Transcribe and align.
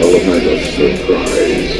Element 0.00 0.46
of 0.46 0.60
surprise. 0.64 1.79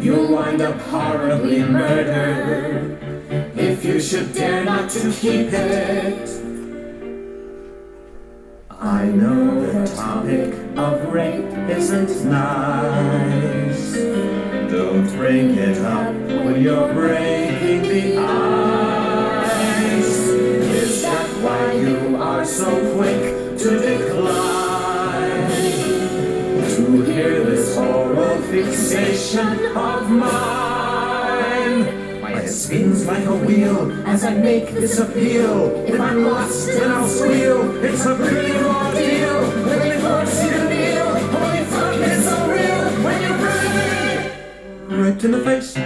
You'll 0.00 0.32
wind 0.32 0.60
up 0.60 0.78
horribly 0.82 1.62
murdered 1.62 2.98
if 3.56 3.84
you 3.84 4.00
should 4.00 4.32
dare 4.32 4.64
not 4.64 4.90
to 4.90 5.10
keep 5.12 5.52
it. 5.52 6.30
I 8.70 9.06
know 9.06 9.60
the 9.60 9.86
topic 9.94 10.54
of 10.76 11.12
rape 11.12 11.52
isn't 11.68 12.24
nice. 12.30 13.92
Don't 14.70 15.08
bring 15.16 15.50
it 15.56 15.78
up 15.78 16.14
when 16.14 16.62
you're 16.62 16.92
breaking 16.92 17.82
the 17.82 18.18
ice. 18.18 19.54
Is 20.18 21.02
that 21.02 21.28
why 21.42 21.72
you 21.72 22.16
are 22.16 22.44
so 22.44 22.70
quick 22.96 23.13
fixation 28.64 29.76
of 29.76 30.10
mine. 30.10 30.44
Spins 32.48 33.06
like 33.06 33.24
a 33.24 33.34
wheel 33.34 33.92
as 34.06 34.24
I 34.24 34.34
make 34.34 34.70
this 34.70 34.98
appeal. 34.98 35.70
If 35.86 36.00
I'm 36.00 36.24
lost, 36.24 36.66
then 36.66 36.90
I'll 36.90 37.08
squeal. 37.08 37.84
It's 37.84 38.06
a 38.06 38.14
pretty 38.14 38.52
deal. 38.52 39.34
Raped 44.88 45.24
in 45.24 45.32
the 45.32 45.40
face. 45.40 45.76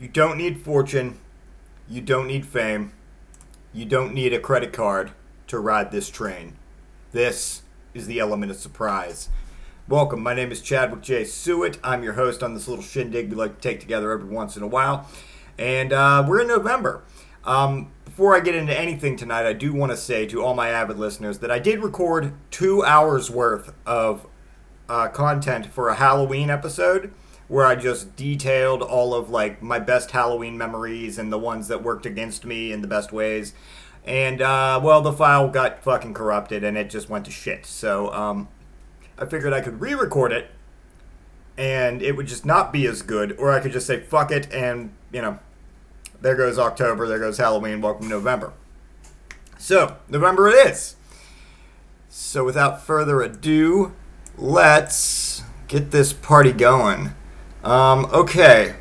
You 0.00 0.08
don't 0.08 0.36
need 0.36 0.60
fortune. 0.60 1.18
You 1.88 2.00
don't 2.00 2.26
need 2.26 2.44
fame. 2.46 2.92
You 3.72 3.84
don't 3.84 4.12
need 4.12 4.32
a 4.32 4.40
credit 4.40 4.72
card 4.72 5.12
to 5.46 5.58
ride 5.58 5.90
this 5.90 6.10
train. 6.10 6.56
This 7.12 7.62
is 7.94 8.06
the 8.06 8.18
element 8.18 8.50
of 8.50 8.58
surprise. 8.58 9.28
Welcome. 9.88 10.22
My 10.22 10.34
name 10.34 10.52
is 10.52 10.60
Chadwick 10.60 11.00
J. 11.00 11.22
Sewitt. 11.22 11.78
I'm 11.82 12.02
your 12.02 12.12
host 12.12 12.42
on 12.42 12.52
this 12.52 12.68
little 12.68 12.84
shindig 12.84 13.30
we 13.30 13.36
like 13.36 13.58
to 13.58 13.60
take 13.66 13.80
together 13.80 14.10
every 14.12 14.28
once 14.28 14.54
in 14.54 14.62
a 14.62 14.66
while. 14.66 15.08
And 15.58 15.94
uh, 15.94 16.26
we're 16.28 16.42
in 16.42 16.46
November. 16.46 17.04
Um, 17.44 17.90
before 18.04 18.36
I 18.36 18.40
get 18.40 18.54
into 18.54 18.78
anything 18.78 19.16
tonight, 19.16 19.46
I 19.46 19.54
do 19.54 19.72
want 19.72 19.90
to 19.90 19.96
say 19.96 20.26
to 20.26 20.44
all 20.44 20.52
my 20.52 20.68
avid 20.68 20.98
listeners 20.98 21.38
that 21.38 21.50
I 21.50 21.58
did 21.58 21.82
record 21.82 22.34
two 22.50 22.84
hours 22.84 23.30
worth 23.30 23.72
of 23.86 24.26
uh, 24.90 25.08
content 25.08 25.72
for 25.72 25.88
a 25.88 25.94
Halloween 25.94 26.50
episode 26.50 27.10
where 27.46 27.64
I 27.64 27.74
just 27.74 28.14
detailed 28.14 28.82
all 28.82 29.14
of 29.14 29.30
like 29.30 29.62
my 29.62 29.78
best 29.78 30.10
Halloween 30.10 30.58
memories 30.58 31.16
and 31.16 31.32
the 31.32 31.38
ones 31.38 31.66
that 31.68 31.82
worked 31.82 32.04
against 32.04 32.44
me 32.44 32.72
in 32.72 32.82
the 32.82 32.88
best 32.88 33.10
ways. 33.10 33.54
And 34.04 34.42
uh, 34.42 34.82
well, 34.84 35.00
the 35.00 35.14
file 35.14 35.48
got 35.48 35.82
fucking 35.82 36.12
corrupted 36.12 36.62
and 36.62 36.76
it 36.76 36.90
just 36.90 37.08
went 37.08 37.24
to 37.24 37.30
shit. 37.30 37.64
So 37.64 38.12
um, 38.12 38.48
I 39.18 39.26
figured 39.26 39.52
I 39.52 39.60
could 39.60 39.80
re-record 39.80 40.32
it 40.32 40.50
and 41.56 42.02
it 42.02 42.16
would 42.16 42.28
just 42.28 42.46
not 42.46 42.72
be 42.72 42.86
as 42.86 43.02
good, 43.02 43.36
or 43.36 43.50
I 43.50 43.58
could 43.58 43.72
just 43.72 43.86
say 43.86 44.00
fuck 44.00 44.30
it 44.30 44.52
and 44.52 44.92
you 45.12 45.22
know, 45.22 45.38
there 46.20 46.36
goes 46.36 46.58
October, 46.58 47.06
there 47.06 47.18
goes 47.18 47.38
Halloween, 47.38 47.80
welcome 47.80 48.08
November. 48.08 48.52
So 49.58 49.96
November 50.08 50.48
it 50.48 50.54
is. 50.68 50.96
So 52.08 52.44
without 52.44 52.82
further 52.82 53.20
ado, 53.20 53.92
let's 54.36 55.42
get 55.66 55.90
this 55.90 56.12
party 56.12 56.52
going. 56.52 57.12
Um, 57.64 58.06
okay. 58.06 58.76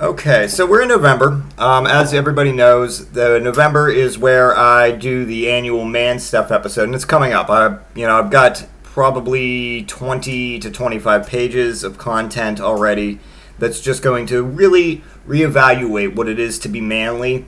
Okay, 0.00 0.46
so 0.46 0.64
we're 0.64 0.82
in 0.82 0.88
November. 0.88 1.42
Um, 1.58 1.84
as 1.84 2.14
everybody 2.14 2.52
knows, 2.52 3.10
the 3.10 3.40
November 3.40 3.90
is 3.90 4.16
where 4.16 4.56
I 4.56 4.92
do 4.92 5.24
the 5.24 5.50
annual 5.50 5.84
Man 5.84 6.20
Stuff 6.20 6.52
episode, 6.52 6.84
and 6.84 6.94
it's 6.94 7.04
coming 7.04 7.32
up. 7.32 7.50
I, 7.50 7.78
you 7.96 8.06
know, 8.06 8.16
I've 8.16 8.30
got 8.30 8.64
probably 8.98 9.84
20 9.84 10.58
to 10.58 10.72
25 10.72 11.24
pages 11.24 11.84
of 11.84 11.96
content 11.98 12.60
already 12.60 13.20
that's 13.56 13.80
just 13.80 14.02
going 14.02 14.26
to 14.26 14.42
really 14.42 15.04
reevaluate 15.24 16.16
what 16.16 16.28
it 16.28 16.40
is 16.40 16.58
to 16.58 16.68
be 16.68 16.80
manly 16.80 17.46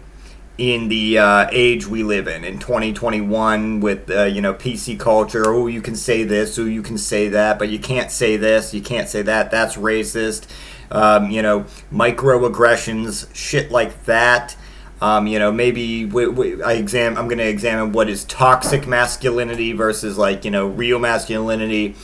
in 0.59 0.87
the 0.87 1.19
uh, 1.19 1.49
age 1.51 1.89
we 1.89 2.05
live 2.05 2.29
in 2.29 2.45
in 2.45 2.61
2021 2.61 3.81
with 3.81 4.09
uh, 4.13 4.23
you 4.23 4.41
know 4.41 4.55
PC 4.55 4.97
culture. 4.97 5.45
Oh, 5.49 5.67
you 5.67 5.83
can 5.83 5.97
say 5.97 6.23
this, 6.23 6.57
oh, 6.57 6.67
you 6.67 6.83
can 6.83 6.97
say 6.97 7.27
that, 7.31 7.59
but 7.59 7.69
you 7.69 7.81
can't 7.81 8.13
say 8.13 8.37
this, 8.37 8.73
you 8.73 8.81
can't 8.81 9.09
say 9.09 9.23
that. 9.23 9.51
That's 9.51 9.75
racist. 9.75 10.47
Um, 10.93 11.33
you 11.33 11.43
know, 11.43 11.67
microaggressions, 11.93 13.29
shit 13.35 13.73
like 13.73 14.05
that. 14.05 14.57
Um, 15.01 15.27
you 15.27 15.39
know, 15.39 15.51
maybe 15.51 16.05
w- 16.05 16.31
w- 16.31 16.63
I 16.63 16.75
exam. 16.75 17.17
I'm 17.17 17.27
going 17.27 17.39
to 17.39 17.49
examine 17.49 17.93
what 17.93 18.09
is 18.09 18.25
toxic 18.25 18.87
masculinity 18.87 19.73
versus 19.73 20.19
like 20.19 20.45
you 20.45 20.51
know 20.51 20.67
real 20.69 20.99
masculinity, 20.99 21.95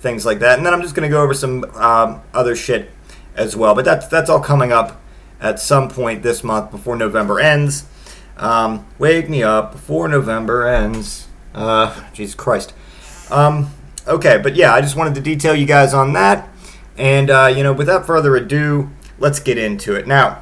things 0.00 0.26
like 0.26 0.40
that. 0.40 0.58
And 0.58 0.66
then 0.66 0.74
I'm 0.74 0.82
just 0.82 0.94
going 0.94 1.08
to 1.08 1.14
go 1.14 1.22
over 1.22 1.34
some 1.34 1.64
um, 1.74 2.20
other 2.34 2.54
shit 2.54 2.90
as 3.34 3.56
well. 3.56 3.74
But 3.74 3.84
that's 3.84 4.06
that's 4.06 4.28
all 4.28 4.40
coming 4.40 4.72
up 4.72 5.00
at 5.40 5.58
some 5.58 5.88
point 5.88 6.22
this 6.22 6.44
month 6.44 6.70
before 6.70 6.96
November 6.96 7.40
ends. 7.40 7.86
Um, 8.36 8.86
wake 8.98 9.28
me 9.28 9.42
up 9.42 9.72
before 9.72 10.08
November 10.08 10.66
ends. 10.66 11.28
Uh, 11.54 12.08
Jesus 12.12 12.34
Christ. 12.34 12.72
Um, 13.30 13.70
okay, 14.06 14.38
but 14.38 14.56
yeah, 14.56 14.74
I 14.74 14.80
just 14.80 14.96
wanted 14.96 15.14
to 15.14 15.20
detail 15.20 15.54
you 15.54 15.66
guys 15.66 15.94
on 15.94 16.12
that. 16.14 16.48
And, 16.96 17.30
uh, 17.30 17.46
you 17.54 17.62
know, 17.62 17.72
without 17.72 18.06
further 18.06 18.36
ado, 18.36 18.90
let's 19.18 19.40
get 19.40 19.58
into 19.58 19.94
it. 19.94 20.06
Now, 20.06 20.41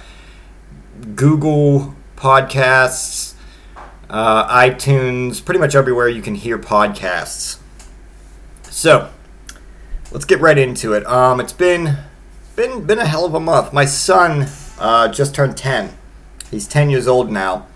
Google 1.15 1.95
Podcasts, 2.17 3.35
uh, 4.09 4.49
iTunes, 4.49 5.45
pretty 5.45 5.61
much 5.61 5.75
everywhere 5.75 6.09
you 6.09 6.23
can 6.23 6.35
hear 6.35 6.59
podcasts. 6.59 7.59
So, 8.63 9.11
let's 10.13 10.25
get 10.25 10.41
right 10.41 10.59
into 10.59 10.93
it. 10.93 11.07
Um, 11.07 11.41
it's 11.41 11.53
been 11.53 11.99
been 12.55 12.85
been 12.85 12.99
a 12.99 13.07
hell 13.07 13.25
of 13.25 13.35
a 13.35 13.41
month. 13.41 13.73
My 13.73 13.85
son 13.85 14.49
uh, 14.79 15.09
just 15.09 15.35
turned 15.35 15.57
ten. 15.57 15.97
He's 16.51 16.69
ten 16.69 16.91
years 16.91 17.07
old 17.09 17.31
now. 17.31 17.67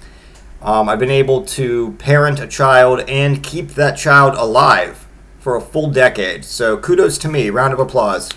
Um, 0.62 0.88
I've 0.88 0.98
been 0.98 1.10
able 1.10 1.44
to 1.46 1.92
parent 1.98 2.38
a 2.38 2.46
child 2.46 3.00
and 3.08 3.42
keep 3.42 3.68
that 3.70 3.96
child 3.96 4.34
alive 4.34 5.06
for 5.40 5.56
a 5.56 5.60
full 5.60 5.90
decade. 5.90 6.44
So 6.44 6.76
kudos 6.76 7.18
to 7.18 7.28
me. 7.28 7.50
Round 7.50 7.72
of 7.72 7.80
applause. 7.80 8.30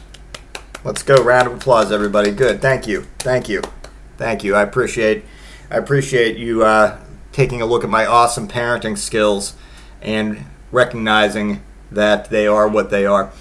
Let's 0.83 1.03
go. 1.03 1.21
Round 1.23 1.47
of 1.47 1.53
applause, 1.53 1.91
everybody. 1.91 2.31
Good. 2.31 2.61
Thank 2.61 2.87
you. 2.87 3.05
Thank 3.19 3.47
you. 3.47 3.61
Thank 4.17 4.43
you. 4.43 4.55
I 4.55 4.63
appreciate. 4.63 5.25
I 5.69 5.77
appreciate 5.77 6.37
you 6.37 6.63
uh, 6.63 6.99
taking 7.31 7.61
a 7.61 7.65
look 7.65 7.83
at 7.83 7.89
my 7.89 8.05
awesome 8.05 8.47
parenting 8.47 8.97
skills 8.97 9.55
and 10.01 10.45
recognizing 10.71 11.61
that 11.91 12.29
they 12.29 12.47
are 12.47 12.67
what 12.67 12.89
they 12.89 13.05
are. 13.05 13.31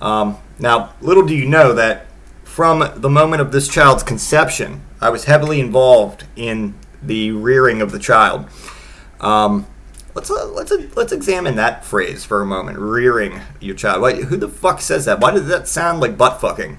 Um, 0.00 0.38
now, 0.58 0.94
little 1.00 1.26
do 1.26 1.34
you 1.34 1.46
know 1.46 1.72
that 1.74 2.06
from 2.44 2.92
the 2.96 3.10
moment 3.10 3.42
of 3.42 3.52
this 3.52 3.68
child's 3.68 4.02
conception, 4.02 4.82
I 5.00 5.10
was 5.10 5.24
heavily 5.24 5.60
involved 5.60 6.24
in 6.36 6.74
the 7.02 7.32
rearing 7.32 7.82
of 7.82 7.92
the 7.92 7.98
child. 7.98 8.48
Um, 9.20 9.66
let's 10.16 10.30
uh, 10.30 10.46
let's 10.46 10.72
uh, 10.72 10.88
let's 10.96 11.12
examine 11.12 11.54
that 11.56 11.84
phrase 11.84 12.24
for 12.24 12.42
a 12.42 12.46
moment. 12.46 12.78
Rearing 12.78 13.40
your 13.60 13.76
child. 13.76 14.24
Who 14.24 14.36
the 14.36 14.48
fuck 14.48 14.80
says 14.80 15.04
that? 15.04 15.20
Why 15.20 15.30
does 15.30 15.46
that 15.46 15.68
sound 15.68 16.00
like 16.00 16.18
butt 16.18 16.40
fucking? 16.40 16.78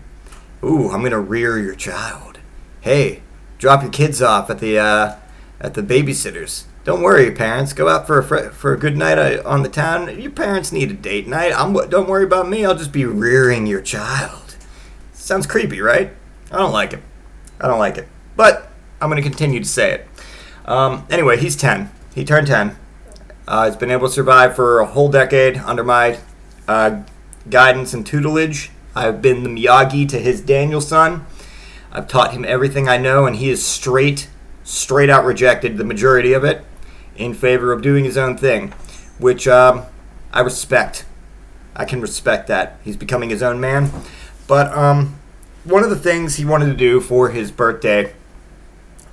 Ooh, 0.63 0.89
I'm 0.89 1.03
gonna 1.03 1.21
rear 1.21 1.57
your 1.59 1.75
child. 1.75 2.39
Hey, 2.81 3.21
drop 3.59 3.83
your 3.83 3.91
kids 3.91 4.21
off 4.21 4.49
at 4.49 4.59
the 4.59 4.77
uh, 4.79 5.15
at 5.61 5.75
the 5.75 5.83
babysitters. 5.83 6.65
Don't 6.83 7.01
worry, 7.01 7.31
parents. 7.31 7.73
Go 7.73 7.87
out 7.87 8.07
for 8.07 8.17
a 8.17 8.23
fr- 8.23 8.49
for 8.49 8.73
a 8.73 8.79
good 8.79 8.97
night 8.97 9.19
uh, 9.19 9.41
on 9.45 9.61
the 9.61 9.69
town. 9.69 10.19
Your 10.19 10.31
parents 10.31 10.71
need 10.71 10.89
a 10.89 10.95
date 10.95 11.27
night. 11.27 11.53
I'm 11.55 11.73
don't 11.73 12.09
worry 12.09 12.23
about 12.23 12.49
me. 12.49 12.65
I'll 12.65 12.75
just 12.75 12.91
be 12.91 13.05
rearing 13.05 13.67
your 13.67 13.81
child. 13.81 14.55
Sounds 15.13 15.45
creepy, 15.45 15.79
right? 15.79 16.11
I 16.51 16.57
don't 16.57 16.71
like 16.71 16.93
it. 16.93 17.01
I 17.61 17.67
don't 17.67 17.79
like 17.79 17.97
it. 17.97 18.07
But 18.35 18.71
I'm 18.99 19.13
to 19.13 19.21
continue 19.21 19.59
to 19.59 19.65
say 19.65 19.91
it. 19.91 20.07
Um, 20.65 21.05
anyway, 21.09 21.37
he's 21.37 21.55
10. 21.55 21.91
He 22.15 22.23
turned 22.23 22.47
10. 22.47 22.77
Uh, 23.47 23.65
he's 23.65 23.77
been 23.77 23.91
able 23.91 24.07
to 24.07 24.13
survive 24.13 24.55
for 24.55 24.79
a 24.79 24.85
whole 24.85 25.09
decade 25.09 25.57
under 25.57 25.83
my 25.83 26.19
uh, 26.67 27.01
guidance 27.49 27.93
and 27.93 28.05
tutelage. 28.05 28.71
I've 28.93 29.21
been 29.21 29.43
the 29.43 29.49
Miyagi 29.49 30.09
to 30.09 30.19
his 30.19 30.41
Daniel-san. 30.41 31.25
I've 31.91 32.07
taught 32.07 32.33
him 32.33 32.43
everything 32.43 32.89
I 32.89 32.97
know, 32.97 33.25
and 33.25 33.37
he 33.37 33.49
has 33.49 33.65
straight, 33.65 34.29
straight 34.63 35.09
out 35.09 35.23
rejected 35.23 35.77
the 35.77 35.85
majority 35.85 36.33
of 36.33 36.43
it 36.43 36.65
in 37.15 37.33
favor 37.33 37.71
of 37.71 37.81
doing 37.81 38.03
his 38.03 38.17
own 38.17 38.37
thing, 38.37 38.73
which 39.17 39.47
um, 39.47 39.83
I 40.33 40.41
respect. 40.41 41.05
I 41.75 41.85
can 41.85 42.01
respect 42.01 42.47
that. 42.47 42.79
He's 42.83 42.97
becoming 42.97 43.29
his 43.29 43.41
own 43.41 43.59
man. 43.59 43.91
But 44.47 44.75
um, 44.75 45.15
one 45.63 45.83
of 45.83 45.89
the 45.89 45.95
things 45.95 46.35
he 46.35 46.45
wanted 46.45 46.65
to 46.65 46.73
do 46.73 46.99
for 46.99 47.29
his 47.29 47.51
birthday 47.51 48.13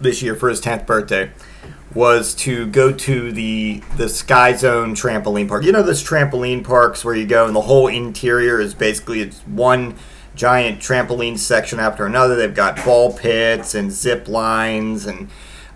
this 0.01 0.23
year 0.23 0.35
for 0.35 0.49
his 0.49 0.61
10th 0.61 0.87
birthday 0.87 1.31
was 1.95 2.35
to 2.35 2.67
go 2.67 2.93
to 2.93 3.31
the 3.31 3.81
the 3.97 4.09
Sky 4.09 4.53
Zone 4.53 4.95
trampoline 4.95 5.49
park. 5.49 5.65
You 5.65 5.73
know 5.73 5.83
those 5.83 6.03
trampoline 6.03 6.65
parks 6.65 7.05
where 7.05 7.15
you 7.15 7.27
go 7.27 7.47
and 7.47 7.55
the 7.55 7.63
whole 7.63 7.87
interior 7.87 8.61
is 8.61 8.75
basically 8.75 9.21
it's 9.21 9.41
one 9.43 9.95
giant 10.35 10.81
trampoline 10.81 11.39
section 11.39 11.79
after 11.79 12.05
another. 12.05 12.35
They've 12.35 12.55
got 12.55 12.85
ball 12.85 13.13
pits 13.13 13.75
and 13.75 13.93
zip 13.93 14.27
lines 14.27 15.07
and 15.07 15.29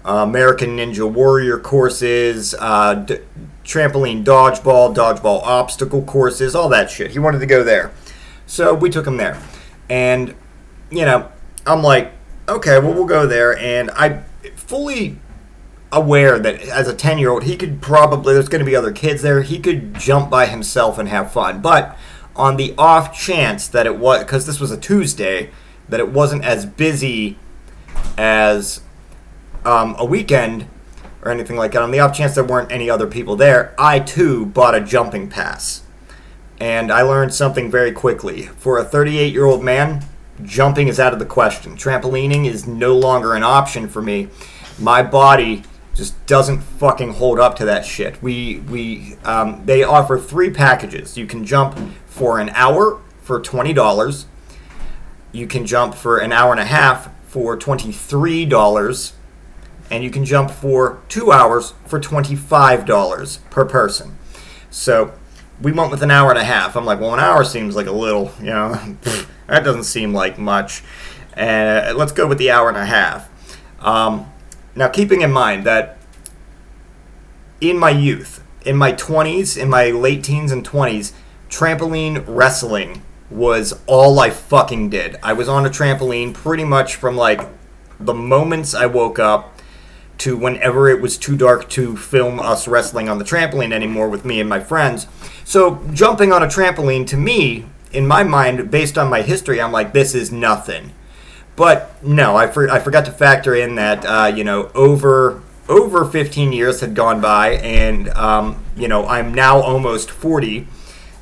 uh, 0.04 0.24
American 0.24 0.76
Ninja 0.76 1.10
Warrior 1.10 1.58
courses, 1.58 2.54
uh, 2.58 2.94
d- 2.94 3.18
trampoline 3.64 4.24
dodgeball, 4.24 4.94
dodgeball 4.94 5.42
obstacle 5.42 6.02
courses, 6.02 6.54
all 6.54 6.68
that 6.70 6.90
shit. 6.90 7.12
He 7.12 7.18
wanted 7.18 7.40
to 7.40 7.46
go 7.46 7.62
there. 7.62 7.92
So 8.46 8.74
we 8.74 8.90
took 8.90 9.06
him 9.06 9.18
there. 9.18 9.40
And, 9.90 10.34
you 10.90 11.04
know, 11.04 11.30
I'm 11.66 11.82
like, 11.82 12.12
okay, 12.48 12.78
well, 12.78 12.94
we'll 12.94 13.06
go 13.06 13.26
there. 13.26 13.56
And 13.58 13.90
I 13.92 14.22
fully 14.56 15.18
aware 15.92 16.38
that 16.38 16.60
as 16.62 16.88
a 16.88 16.94
10 16.94 17.18
year 17.18 17.30
old, 17.30 17.44
he 17.44 17.56
could 17.56 17.80
probably, 17.80 18.34
there's 18.34 18.48
going 18.48 18.60
to 18.60 18.66
be 18.66 18.76
other 18.76 18.92
kids 18.92 19.22
there, 19.22 19.42
he 19.42 19.58
could 19.58 19.94
jump 19.94 20.30
by 20.30 20.46
himself 20.46 20.98
and 20.98 21.08
have 21.08 21.32
fun. 21.32 21.60
But 21.60 21.96
on 22.36 22.56
the 22.56 22.74
off 22.76 23.18
chance 23.18 23.68
that 23.68 23.86
it 23.86 23.96
was, 23.96 24.24
because 24.24 24.46
this 24.46 24.60
was 24.60 24.70
a 24.70 24.76
Tuesday, 24.76 25.50
that 25.88 26.00
it 26.00 26.10
wasn't 26.10 26.44
as 26.44 26.66
busy 26.66 27.38
as 28.16 28.82
um, 29.64 29.96
a 29.98 30.04
weekend 30.04 30.66
or 31.22 31.30
anything 31.30 31.56
like 31.56 31.72
that, 31.72 31.82
on 31.82 31.90
the 31.90 32.00
off 32.00 32.16
chance 32.16 32.34
there 32.34 32.44
weren't 32.44 32.70
any 32.70 32.88
other 32.88 33.06
people 33.06 33.36
there, 33.36 33.74
I 33.78 33.98
too 33.98 34.46
bought 34.46 34.74
a 34.74 34.80
jumping 34.80 35.28
pass. 35.28 35.82
And 36.60 36.90
I 36.90 37.02
learned 37.02 37.32
something 37.34 37.70
very 37.70 37.92
quickly. 37.92 38.42
For 38.42 38.78
a 38.78 38.84
38 38.84 39.32
year 39.32 39.44
old 39.44 39.62
man, 39.62 40.04
jumping 40.44 40.88
is 40.88 41.00
out 41.00 41.12
of 41.12 41.18
the 41.18 41.26
question. 41.26 41.76
Trampolining 41.76 42.46
is 42.46 42.66
no 42.66 42.96
longer 42.96 43.34
an 43.34 43.42
option 43.42 43.88
for 43.88 44.02
me. 44.02 44.28
My 44.78 45.02
body 45.02 45.62
just 45.94 46.26
doesn't 46.26 46.60
fucking 46.60 47.14
hold 47.14 47.40
up 47.40 47.56
to 47.56 47.64
that 47.64 47.84
shit. 47.84 48.22
We 48.22 48.60
we 48.60 49.16
um, 49.24 49.62
they 49.64 49.82
offer 49.82 50.18
three 50.18 50.50
packages. 50.50 51.18
You 51.18 51.26
can 51.26 51.44
jump 51.44 51.76
for 52.06 52.38
an 52.38 52.50
hour 52.50 53.00
for 53.20 53.40
twenty 53.40 53.72
dollars. 53.72 54.26
You 55.32 55.46
can 55.46 55.66
jump 55.66 55.94
for 55.94 56.18
an 56.18 56.32
hour 56.32 56.52
and 56.52 56.60
a 56.60 56.64
half 56.64 57.10
for 57.26 57.56
twenty 57.56 57.90
three 57.90 58.46
dollars, 58.46 59.14
and 59.90 60.04
you 60.04 60.10
can 60.10 60.24
jump 60.24 60.50
for 60.52 61.02
two 61.08 61.32
hours 61.32 61.74
for 61.84 61.98
twenty 61.98 62.36
five 62.36 62.86
dollars 62.86 63.38
per 63.50 63.64
person. 63.64 64.16
So 64.70 65.12
we 65.60 65.72
went 65.72 65.90
with 65.90 66.02
an 66.02 66.10
hour 66.10 66.30
and 66.30 66.38
a 66.38 66.44
half. 66.44 66.76
I'm 66.76 66.84
like, 66.84 67.00
well, 67.00 67.14
an 67.14 67.20
hour 67.20 67.44
seems 67.44 67.74
like 67.74 67.86
a 67.86 67.92
little, 67.92 68.32
you 68.38 68.46
know, 68.46 68.74
that 69.46 69.64
doesn't 69.64 69.84
seem 69.84 70.12
like 70.12 70.38
much. 70.38 70.82
Uh, 71.36 71.92
let's 71.96 72.12
go 72.12 72.26
with 72.26 72.38
the 72.38 72.50
hour 72.50 72.68
and 72.68 72.78
a 72.78 72.86
half. 72.86 73.28
Um, 73.80 74.30
now, 74.74 74.88
keeping 74.88 75.22
in 75.22 75.32
mind 75.32 75.64
that 75.64 75.98
in 77.60 77.78
my 77.78 77.90
youth, 77.90 78.44
in 78.64 78.76
my 78.76 78.92
20s, 78.92 79.60
in 79.60 79.68
my 79.68 79.90
late 79.90 80.22
teens 80.24 80.52
and 80.52 80.66
20s, 80.66 81.12
trampoline 81.48 82.24
wrestling 82.26 83.02
was 83.30 83.78
all 83.86 84.18
I 84.20 84.30
fucking 84.30 84.90
did. 84.90 85.16
I 85.22 85.32
was 85.32 85.48
on 85.48 85.66
a 85.66 85.70
trampoline 85.70 86.34
pretty 86.34 86.64
much 86.64 86.94
from 86.94 87.16
like 87.16 87.40
the 88.00 88.14
moments 88.14 88.74
I 88.74 88.86
woke 88.86 89.18
up 89.18 89.57
to 90.18 90.36
whenever 90.36 90.88
it 90.88 91.00
was 91.00 91.16
too 91.16 91.36
dark 91.36 91.68
to 91.70 91.96
film 91.96 92.40
us 92.40 92.68
wrestling 92.68 93.08
on 93.08 93.18
the 93.18 93.24
trampoline 93.24 93.72
anymore 93.72 94.08
with 94.08 94.24
me 94.24 94.40
and 94.40 94.48
my 94.48 94.60
friends. 94.60 95.06
So, 95.44 95.82
jumping 95.92 96.32
on 96.32 96.42
a 96.42 96.46
trampoline 96.46 97.06
to 97.08 97.16
me, 97.16 97.66
in 97.92 98.06
my 98.06 98.22
mind, 98.22 98.70
based 98.70 98.98
on 98.98 99.08
my 99.08 99.22
history, 99.22 99.60
I'm 99.60 99.72
like, 99.72 99.92
this 99.92 100.14
is 100.14 100.30
nothing. 100.30 100.92
But 101.56 102.02
no, 102.04 102.36
I, 102.36 102.46
for, 102.46 102.70
I 102.70 102.78
forgot 102.78 103.04
to 103.06 103.12
factor 103.12 103.54
in 103.54 103.76
that, 103.76 104.04
uh, 104.04 104.32
you 104.34 104.44
know, 104.44 104.70
over 104.74 105.42
over 105.68 106.04
15 106.04 106.52
years 106.52 106.80
had 106.80 106.94
gone 106.94 107.20
by, 107.20 107.50
and, 107.56 108.08
um, 108.10 108.64
you 108.74 108.88
know, 108.88 109.06
I'm 109.06 109.34
now 109.34 109.60
almost 109.60 110.10
40, 110.10 110.66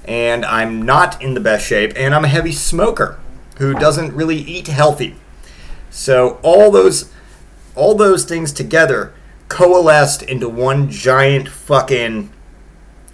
and 0.05 0.45
I'm 0.45 0.83
not 0.83 1.21
in 1.21 1.35
the 1.35 1.41
best 1.41 1.67
shape, 1.67 1.93
and 1.97 2.15
I'm 2.15 2.25
a 2.25 2.29
heavy 2.29 2.53
smoker 2.53 3.19
who 3.59 3.75
doesn't 3.75 4.15
really 4.15 4.37
eat 4.37 4.69
healthy. 4.69 5.17
So, 5.91 6.39
all 6.43 6.71
those 6.71 7.11
all 7.77 7.95
those 7.95 8.25
things 8.25 8.53
together 8.53 9.15
coalesced 9.49 10.23
into 10.23 10.49
one 10.49 10.91
giant 10.91 11.49
fucking 11.49 12.33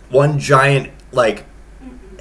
one 0.08 0.38
giant 0.38 0.90
like 1.10 1.44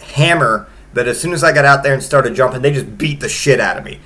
hammer 0.02 0.68
that 0.94 1.08
as 1.08 1.20
soon 1.20 1.34
as 1.34 1.44
I 1.44 1.54
got 1.54 1.66
out 1.66 1.84
there 1.84 1.94
and 1.94 2.04
started 2.04 2.36
jumping, 2.36 2.62
they 2.62 2.72
just 2.72 2.98
beat 2.98 3.20
the 3.20 3.30
shit 3.30 3.60
out 3.60 3.78
of 3.78 3.86
me. 3.86 4.00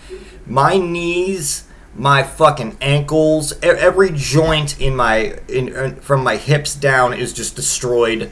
My 0.46 0.78
knees, 0.78 1.68
my 1.96 2.22
fucking 2.22 2.78
ankles, 2.82 3.54
every 3.64 4.12
joint 4.12 4.80
in 4.80 4.96
my 4.96 5.40
in, 5.48 5.70
in 5.70 5.96
from 5.96 6.24
my 6.24 6.38
hips 6.38 6.76
down 6.76 7.14
is 7.14 7.34
just 7.34 7.56
destroyed. 7.56 8.32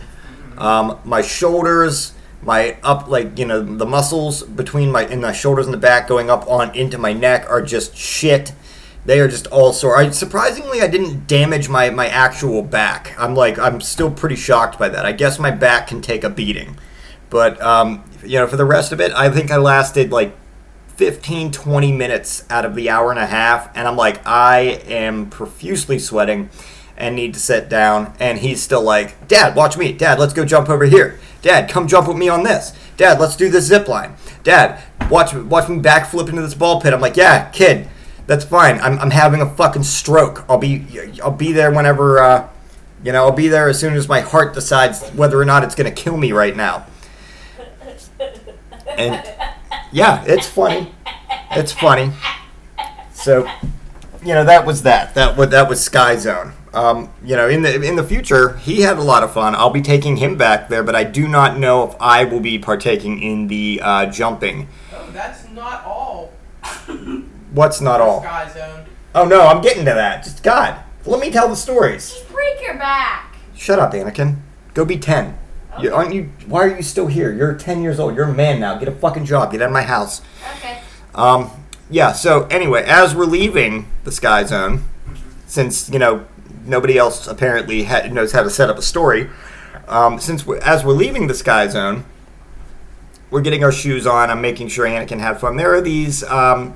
Um, 0.58 1.00
my 1.04 1.22
shoulders, 1.22 2.14
My 2.44 2.78
up 2.84 3.08
like 3.08 3.40
you 3.40 3.46
know 3.46 3.64
the 3.64 3.86
muscles 3.86 4.44
between 4.44 4.92
my 4.92 5.08
in 5.08 5.22
my 5.22 5.32
shoulders 5.32 5.66
and 5.66 5.74
the 5.74 5.80
back 5.80 6.08
going 6.08 6.30
up 6.30 6.48
on 6.48 6.76
into 6.76 6.98
my 6.98 7.14
neck 7.14 7.50
are 7.50 7.62
just 7.62 7.96
shit. 7.96 8.52
They 9.06 9.20
are 9.20 9.28
just 9.28 9.48
all 9.48 9.74
sore. 9.74 9.98
I, 9.98 10.10
surprisingly, 10.12 10.82
I 10.82 10.88
didn't 10.88 11.28
damage 11.28 11.70
my 11.70 11.90
my 11.90 12.08
actual 12.08 12.62
back. 12.62 13.14
I'm 13.18 13.36
like 13.36 13.60
I'm 13.60 13.82
still 13.82 14.12
pretty 14.12 14.36
shocked 14.36 14.80
by 14.80 14.90
that. 14.90 15.06
I 15.06 15.12
guess 15.12 15.40
my 15.40 15.52
back 15.52 15.88
can 15.88 16.02
take 16.02 16.24
a 16.24 16.30
beating, 16.30 16.78
but 17.30 17.62
um, 17.62 18.04
you 18.24 18.40
know 18.40 18.48
for 18.48 18.58
the 18.58 18.66
rest 18.66 18.92
of 18.92 19.02
it, 19.02 19.12
I 19.14 19.30
think 19.30 19.52
I 19.52 19.58
lasted 19.58 20.12
like 20.12 20.36
15 20.96 21.52
20 21.52 21.92
minutes 21.92 22.46
out 22.50 22.66
of 22.66 22.76
the 22.76 22.90
hour 22.90 23.10
and 23.10 23.20
a 23.20 23.26
half 23.26 23.76
and 23.76 23.88
i'm 23.88 23.98
like 23.98 24.22
i 24.28 24.60
am 24.60 25.28
profusely 25.28 25.98
sweating 25.98 26.52
and 26.98 27.16
need 27.16 27.34
to 27.34 27.40
sit 27.40 27.70
down. 27.70 28.14
And 28.20 28.40
he's 28.40 28.62
still 28.62 28.82
like 28.82 29.28
dad 29.28 29.56
watch 29.56 29.78
me. 29.78 29.94
Dad 29.94 30.20
let's 30.20 30.34
go 30.34 30.46
jump 30.46 30.70
over 30.70 30.86
here. 30.86 31.20
Dad 31.42 31.70
come 31.70 31.88
jump 31.88 32.08
with 32.08 32.18
me 32.18 32.30
on 32.30 32.44
this. 32.44 32.74
Dad 32.98 33.20
let's 33.20 33.36
do 33.36 33.50
this 33.50 33.66
zip 33.66 33.88
line. 33.88 34.16
Dad 34.44 34.82
watch 35.10 35.34
watch 35.34 35.70
me 35.70 35.80
backflip 35.80 36.30
into 36.30 36.42
this 36.42 36.54
ball 36.54 36.82
pit. 36.82 36.94
I'm 36.94 37.02
like 37.02 37.18
yeah 37.18 37.50
kid 37.50 37.90
that's 38.28 38.46
fine 38.46 38.80
i'm, 38.80 38.98
I'm 39.00 39.12
having 39.12 39.42
a 39.42 39.50
fucking 39.50 39.84
stroke 39.84 40.46
i'll 40.50 40.58
be 40.58 40.86
i'll 41.22 41.32
be 41.32 41.52
there 41.52 41.72
whenever 41.72 42.20
uh, 42.20 42.50
you 43.04 43.12
know 43.12 43.26
i'll 43.26 43.32
be 43.32 43.48
there 43.48 43.70
as 43.70 43.80
soon 43.80 43.94
as 43.96 44.08
my 44.08 44.22
heart 44.22 44.54
decides 44.54 45.10
whether 45.10 45.40
or 45.40 45.46
not 45.46 45.64
it's 45.64 45.76
going 45.76 45.94
to 45.94 46.02
kill 46.04 46.18
me 46.18 46.32
right 46.32 46.56
now 46.56 46.86
and 48.98 49.24
yeah, 49.94 50.24
it's 50.26 50.48
funny. 50.48 50.92
It's 51.52 51.72
funny. 51.72 52.12
So, 53.14 53.48
you 54.24 54.34
know, 54.34 54.44
that 54.44 54.66
was 54.66 54.84
that. 54.84 55.14
That 55.16 55.38
was 55.38 55.50
that 55.50 55.70
was 55.70 55.84
Sky 55.84 56.16
Zone. 56.18 56.54
Um, 56.74 57.14
you 57.24 57.36
know, 57.36 57.48
in 57.48 57.62
the 57.62 57.82
in 57.84 57.96
the 57.96 58.04
future, 58.04 58.58
he 58.58 58.82
had 58.82 58.98
a 58.98 59.04
lot 59.04 59.24
of 59.24 59.32
fun. 59.34 59.54
I'll 59.56 59.70
be 59.70 59.84
taking 59.84 60.18
him 60.18 60.36
back 60.36 60.68
there, 60.68 60.82
but 60.84 60.96
I 60.96 61.04
do 61.04 61.28
not 61.28 61.60
know 61.60 61.88
if 61.88 61.96
I 62.00 62.26
will 62.26 62.40
be 62.40 62.58
partaking 62.58 63.22
in 63.22 63.48
the 63.48 63.80
uh, 63.84 64.06
jumping. 64.08 64.68
Oh, 64.92 65.10
that's 65.12 65.48
not. 65.50 65.84
What's 67.54 67.80
not 67.82 68.02
all? 68.02 68.22
Sky 68.22 68.50
Zone. 68.52 68.86
Oh 69.16 69.26
no, 69.26 69.48
I'm 69.48 69.62
getting 69.62 69.86
to 69.86 69.94
that. 69.94 70.24
Just 70.24 70.44
God, 70.44 70.84
let 71.06 71.20
me 71.20 71.30
tell 71.32 71.48
the 71.48 71.56
stories. 71.56 72.12
Just 72.12 72.32
break 72.32 72.62
your 72.62 72.74
back. 72.76 73.36
Shut 73.56 73.78
up, 73.80 73.94
Anakin. 73.94 74.40
Go 74.74 74.84
be 74.84 74.98
ten. 74.98 75.38
You, 75.80 75.94
aren't 75.94 76.14
you? 76.14 76.32
Why 76.48 76.64
are 76.66 76.76
you 76.76 76.84
still 76.84 77.08
here? 77.08 77.32
You're 77.32 77.54
ten 77.54 77.82
years 77.82 78.00
old. 78.00 78.16
You're 78.16 78.30
a 78.30 78.34
man 78.34 78.60
now. 78.60 78.78
Get 78.78 78.88
a 78.88 78.92
fucking 78.92 79.26
job. 79.26 79.52
Get 79.52 79.62
out 79.62 79.68
of 79.68 79.72
my 79.72 79.84
house. 79.84 80.22
Okay. 80.58 80.82
Um, 81.16 81.52
yeah. 81.90 82.12
So 82.12 82.46
anyway, 82.48 82.84
as 82.86 83.16
we're 83.16 83.26
leaving 83.26 83.88
the 84.04 84.12
Sky 84.12 84.44
Zone, 84.46 84.84
since 85.46 85.90
you 85.90 86.00
know 86.00 86.26
nobody 86.66 86.98
else 86.98 87.28
apparently 87.28 87.84
ha- 87.84 88.08
knows 88.08 88.32
how 88.32 88.42
to 88.42 88.50
set 88.50 88.70
up 88.70 88.78
a 88.78 88.82
story, 88.82 89.30
um, 89.88 90.20
since 90.20 90.46
we're, 90.46 90.60
as 90.60 90.84
we're 90.84 90.94
leaving 90.94 91.28
the 91.28 91.36
Sky 91.36 91.68
Zone, 91.68 92.06
we're 93.30 93.42
getting 93.42 93.64
our 93.64 93.72
shoes 93.72 94.08
on. 94.08 94.32
I'm 94.32 94.42
making 94.42 94.70
sure 94.70 94.88
Anakin 94.88 95.20
had 95.20 95.40
fun. 95.40 95.58
There 95.58 95.74
are 95.74 95.82
these 95.82 96.24
um, 96.24 96.76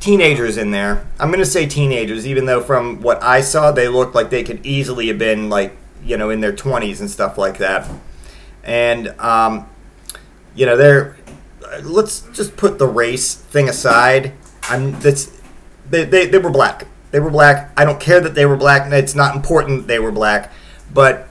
teenagers 0.00 0.56
in 0.56 0.70
there. 0.70 1.06
I'm 1.18 1.28
going 1.28 1.40
to 1.40 1.46
say 1.46 1.66
teenagers, 1.66 2.26
even 2.26 2.46
though 2.46 2.60
from 2.60 3.00
what 3.00 3.22
I 3.22 3.40
saw, 3.40 3.72
they 3.72 3.88
looked 3.88 4.14
like 4.14 4.30
they 4.30 4.44
could 4.44 4.64
easily 4.64 5.08
have 5.08 5.18
been 5.18 5.48
like 5.48 5.76
you 6.04 6.16
know 6.16 6.30
in 6.30 6.40
their 6.40 6.52
20s 6.52 7.00
and 7.00 7.10
stuff 7.10 7.38
like 7.38 7.58
that. 7.58 7.88
And 8.64 9.08
um, 9.20 9.68
you 10.54 10.66
know 10.66 10.76
they're 10.76 11.16
let's 11.82 12.20
just 12.32 12.56
put 12.56 12.78
the 12.78 12.86
race 12.86 13.34
thing 13.34 13.68
aside. 13.68 14.32
I'm 14.64 14.98
that's 15.00 15.30
they, 15.88 16.04
they, 16.04 16.26
they 16.26 16.38
were 16.38 16.50
black. 16.50 16.86
They 17.10 17.20
were 17.20 17.30
black. 17.30 17.72
I 17.76 17.84
don't 17.84 18.00
care 18.00 18.20
that 18.20 18.34
they 18.34 18.46
were 18.46 18.56
black. 18.56 18.90
It's 18.92 19.14
not 19.14 19.34
important 19.34 19.86
they 19.86 19.98
were 19.98 20.12
black, 20.12 20.52
but 20.92 21.27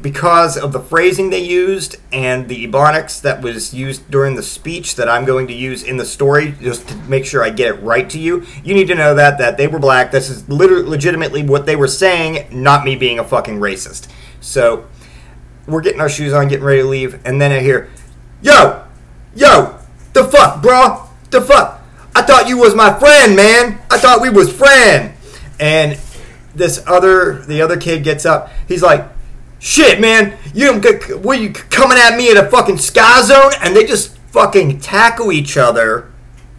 because 0.00 0.56
of 0.56 0.72
the 0.72 0.80
phrasing 0.80 1.30
they 1.30 1.42
used 1.42 1.96
and 2.12 2.48
the 2.48 2.66
ebonics 2.66 3.20
that 3.22 3.42
was 3.42 3.72
used 3.72 4.10
during 4.10 4.34
the 4.34 4.42
speech 4.42 4.96
that 4.96 5.08
I'm 5.08 5.24
going 5.24 5.46
to 5.46 5.52
use 5.52 5.82
in 5.82 5.96
the 5.96 6.04
story, 6.04 6.54
just 6.60 6.88
to 6.88 6.96
make 6.96 7.24
sure 7.24 7.44
I 7.44 7.50
get 7.50 7.68
it 7.68 7.82
right 7.82 8.08
to 8.10 8.18
you, 8.18 8.44
you 8.64 8.74
need 8.74 8.88
to 8.88 8.94
know 8.94 9.14
that 9.14 9.38
that 9.38 9.56
they 9.56 9.68
were 9.68 9.78
black. 9.78 10.10
This 10.10 10.28
is 10.28 10.48
literally 10.48 10.88
legitimately 10.88 11.44
what 11.44 11.66
they 11.66 11.76
were 11.76 11.88
saying, 11.88 12.48
not 12.50 12.84
me 12.84 12.96
being 12.96 13.18
a 13.18 13.24
fucking 13.24 13.60
racist. 13.60 14.08
So 14.40 14.86
we're 15.66 15.80
getting 15.80 16.00
our 16.00 16.08
shoes 16.08 16.32
on, 16.32 16.48
getting 16.48 16.64
ready 16.64 16.82
to 16.82 16.88
leave, 16.88 17.20
and 17.24 17.40
then 17.40 17.52
I 17.52 17.60
hear, 17.60 17.88
"Yo, 18.42 18.84
yo, 19.34 19.78
the 20.12 20.24
fuck, 20.24 20.60
bro, 20.60 21.04
the 21.30 21.40
fuck." 21.40 21.82
I 22.16 22.22
thought 22.22 22.48
you 22.48 22.58
was 22.58 22.74
my 22.74 22.96
friend, 22.98 23.34
man. 23.34 23.80
I 23.90 23.98
thought 23.98 24.20
we 24.20 24.30
was 24.30 24.52
friend. 24.52 25.14
And 25.58 25.98
this 26.54 26.82
other, 26.86 27.42
the 27.42 27.60
other 27.62 27.76
kid 27.76 28.04
gets 28.04 28.24
up. 28.24 28.50
He's 28.68 28.82
like, 28.82 29.04
"Shit, 29.64 29.98
man, 29.98 30.36
you 30.52 30.78
were 31.22 31.32
you 31.32 31.50
coming 31.50 31.96
at 31.96 32.18
me 32.18 32.30
in 32.30 32.36
a 32.36 32.50
fucking 32.50 32.76
sky 32.76 33.22
zone?" 33.22 33.52
And 33.62 33.74
they 33.74 33.84
just 33.84 34.14
fucking 34.30 34.80
tackle 34.80 35.32
each 35.32 35.56
other 35.56 36.12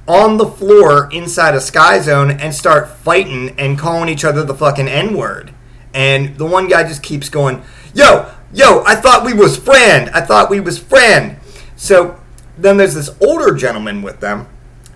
on 0.08 0.38
the 0.38 0.48
floor 0.48 1.08
inside 1.12 1.54
a 1.54 1.62
sky 1.62 2.00
zone 2.00 2.32
and 2.32 2.52
start 2.52 2.90
fighting 2.90 3.54
and 3.60 3.78
calling 3.78 4.10
each 4.10 4.26
other 4.26 4.44
the 4.44 4.56
fucking 4.56 4.88
n 4.88 5.16
word. 5.16 5.52
And 5.94 6.36
the 6.40 6.48
one 6.48 6.68
guy 6.68 6.82
just 6.84 7.04
keeps 7.04 7.30
going, 7.30 7.62
"Yo, 7.94 8.26
yo, 8.52 8.84
I 8.88 8.96
thought 8.96 9.24
we 9.24 9.34
was 9.34 9.56
friend. 9.56 10.10
I 10.12 10.22
thought 10.22 10.50
we 10.50 10.60
was 10.60 10.80
friend." 10.80 11.38
So 11.76 12.16
then 12.58 12.78
there's 12.78 12.96
this 12.96 13.12
older 13.22 13.54
gentleman 13.54 14.02
with 14.02 14.20
them 14.20 14.48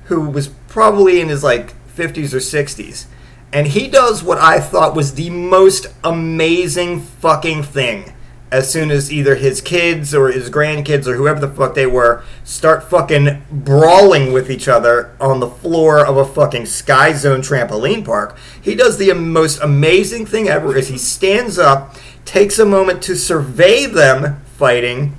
who 0.05 0.21
was 0.21 0.47
probably 0.67 1.21
in 1.21 1.29
his 1.29 1.43
like 1.43 1.75
50s 1.95 2.33
or 2.33 2.39
60s. 2.39 3.05
And 3.51 3.67
he 3.67 3.87
does 3.87 4.23
what 4.23 4.37
I 4.37 4.59
thought 4.59 4.95
was 4.95 5.15
the 5.15 5.29
most 5.29 5.87
amazing 6.03 7.01
fucking 7.01 7.63
thing. 7.63 8.13
As 8.51 8.71
soon 8.71 8.89
as 8.89 9.11
either 9.11 9.35
his 9.35 9.61
kids 9.61 10.13
or 10.13 10.31
his 10.31 10.49
grandkids 10.49 11.05
or 11.05 11.15
whoever 11.15 11.39
the 11.39 11.47
fuck 11.47 11.75
they 11.75 11.85
were 11.85 12.23
start 12.43 12.83
fucking 12.83 13.43
brawling 13.51 14.33
with 14.33 14.49
each 14.49 14.67
other 14.67 15.15
on 15.21 15.39
the 15.39 15.49
floor 15.49 16.03
of 16.03 16.17
a 16.17 16.25
fucking 16.25 16.65
Sky 16.65 17.13
Zone 17.13 17.41
trampoline 17.41 18.03
park, 18.03 18.35
he 18.59 18.73
does 18.73 18.97
the 18.97 19.13
most 19.13 19.59
amazing 19.61 20.25
thing 20.25 20.47
ever 20.47 20.75
is 20.75 20.87
he 20.87 20.97
stands 20.97 21.59
up, 21.59 21.95
takes 22.25 22.57
a 22.57 22.65
moment 22.65 23.03
to 23.03 23.15
survey 23.15 23.85
them 23.85 24.41
fighting. 24.57 25.15